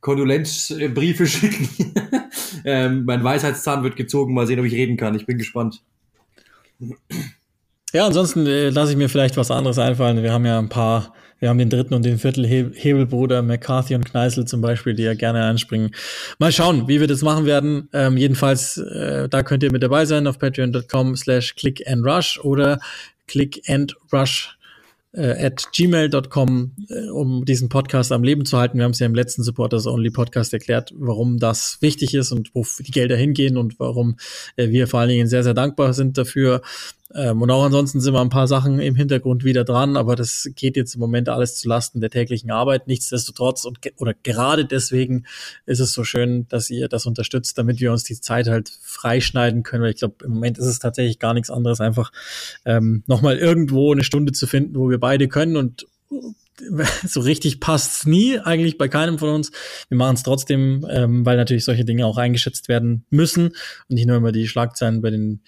[0.00, 1.68] Kondolenzbriefe schicken.
[2.64, 5.14] ähm, mein Weisheitszahn wird gezogen, mal sehen, ob ich reden kann.
[5.14, 5.82] Ich bin gespannt.
[7.92, 10.22] Ja, ansonsten äh, lasse ich mir vielleicht was anderes einfallen.
[10.22, 14.04] Wir haben ja ein paar wir haben den dritten und den viertel Hebelbruder McCarthy und
[14.04, 15.90] Kneißl zum Beispiel, die ja gerne einspringen.
[16.38, 17.88] Mal schauen, wie wir das machen werden.
[17.92, 22.38] Ähm, jedenfalls, äh, da könnt ihr mit dabei sein auf patreon.com slash click and rush
[22.44, 22.78] oder
[23.26, 24.56] click and rush
[25.14, 28.78] äh, at gmail.com, äh, um diesen Podcast am Leben zu halten.
[28.78, 32.54] Wir haben es ja im letzten Supporters Only Podcast erklärt, warum das wichtig ist und
[32.54, 34.16] wo die Gelder hingehen und warum
[34.56, 36.62] äh, wir vor allen Dingen sehr, sehr dankbar sind dafür.
[37.14, 40.48] Ähm, und auch ansonsten sind wir ein paar Sachen im Hintergrund wieder dran, aber das
[40.54, 42.86] geht jetzt im Moment alles zu Lasten der täglichen Arbeit.
[42.86, 45.26] Nichtsdestotrotz und ge oder gerade deswegen
[45.66, 49.62] ist es so schön, dass ihr das unterstützt, damit wir uns die Zeit halt freischneiden
[49.62, 49.82] können.
[49.82, 52.12] Weil ich glaube, im Moment ist es tatsächlich gar nichts anderes, einfach
[52.64, 55.86] ähm, nochmal irgendwo eine Stunde zu finden, wo wir beide können und
[57.06, 59.50] so richtig passt's nie, eigentlich bei keinem von uns.
[59.88, 64.06] Wir machen es trotzdem, ähm, weil natürlich solche Dinge auch eingeschätzt werden müssen und nicht
[64.06, 65.40] nur immer die Schlagzeilen bei den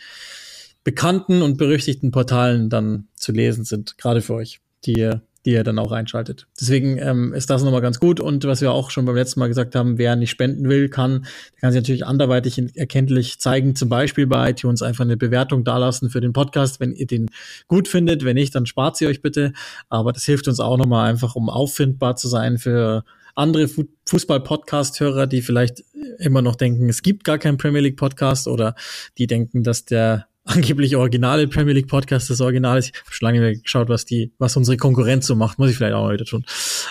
[0.84, 5.64] bekannten und berüchtigten Portalen dann zu lesen sind, gerade für euch, die ihr, die ihr
[5.64, 6.46] dann auch einschaltet.
[6.60, 8.20] Deswegen ähm, ist das nochmal ganz gut.
[8.20, 11.22] Und was wir auch schon beim letzten Mal gesagt haben, wer nicht spenden will, kann,
[11.54, 16.10] der kann sich natürlich anderweitig erkenntlich zeigen, zum Beispiel bei iTunes einfach eine Bewertung dalassen
[16.10, 17.30] für den Podcast, wenn ihr den
[17.66, 18.24] gut findet.
[18.24, 19.54] Wenn nicht, dann spart sie euch bitte.
[19.88, 23.04] Aber das hilft uns auch nochmal einfach, um auffindbar zu sein für
[23.34, 23.68] andere
[24.06, 25.82] Fußball-Podcast-Hörer, die vielleicht
[26.18, 28.76] immer noch denken, es gibt gar keinen Premier League Podcast oder
[29.18, 32.90] die denken, dass der angeblich originale Premier League Podcast das Original ist.
[32.90, 35.58] Ich habe schon lange nicht mehr geschaut, was die, was unsere Konkurrenz so macht.
[35.58, 36.44] Muss ich vielleicht auch mal wieder tun.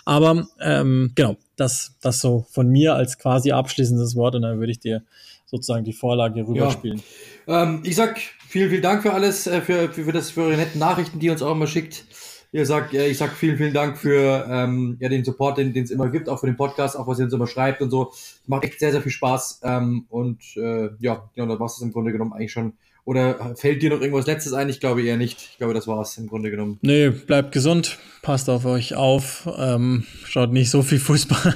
[0.06, 4.72] Aber ähm, genau, das, das so von mir als quasi abschließendes Wort und dann würde
[4.72, 5.04] ich dir
[5.46, 7.02] sozusagen die Vorlage rüberspielen.
[7.46, 7.64] Ja.
[7.64, 10.58] Ähm, ich sag vielen, vielen Dank für alles, äh, für, für, für, das, für eure
[10.58, 12.06] netten Nachrichten, die ihr uns auch immer schickt.
[12.52, 15.92] Ihr sagt, äh, ich sag vielen, vielen Dank für ähm, ja, den Support, den es
[15.92, 18.14] immer gibt, auch für den Podcast, auch was ihr uns immer schreibt und so.
[18.48, 19.62] Macht echt sehr, sehr viel Spaß.
[19.64, 22.74] Ähm, und äh, ja, ja, da war es im Grunde genommen eigentlich schon
[23.06, 24.70] oder fällt dir noch irgendwas Letztes ein?
[24.70, 25.50] Ich glaube eher nicht.
[25.52, 26.80] Ich glaube, das war es im Grunde genommen.
[26.82, 31.54] Nee, bleibt gesund, passt auf euch auf, ähm, schaut nicht so viel Fußball,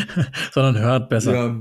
[0.52, 1.34] sondern hört besser.
[1.34, 1.56] Ja,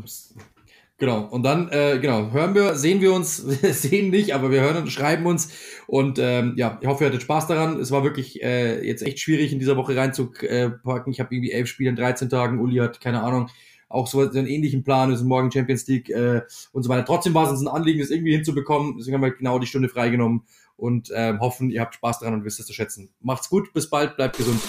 [0.98, 1.26] genau.
[1.28, 4.92] Und dann, äh, genau, hören wir, sehen wir uns, sehen nicht, aber wir hören und
[4.92, 5.54] schreiben uns.
[5.88, 7.80] Und ähm, ja, ich hoffe, ihr hattet Spaß daran.
[7.80, 11.14] Es war wirklich äh, jetzt echt schwierig, in dieser Woche reinzupacken.
[11.14, 12.60] Ich habe irgendwie elf Spiele in 13 Tagen.
[12.60, 13.50] Uli hat, keine Ahnung,
[13.90, 17.06] auch so einen ähnlichen Plan, ist morgen Champions League äh, und so weiter.
[17.06, 18.98] Trotzdem war es uns ein Anliegen, das irgendwie hinzubekommen.
[18.98, 20.44] Deswegen haben wir genau die Stunde freigenommen
[20.78, 23.10] und äh, hoffen, ihr habt Spaß daran und wisst es zu schätzen.
[23.20, 24.62] Macht's gut, bis bald, bleibt gesund.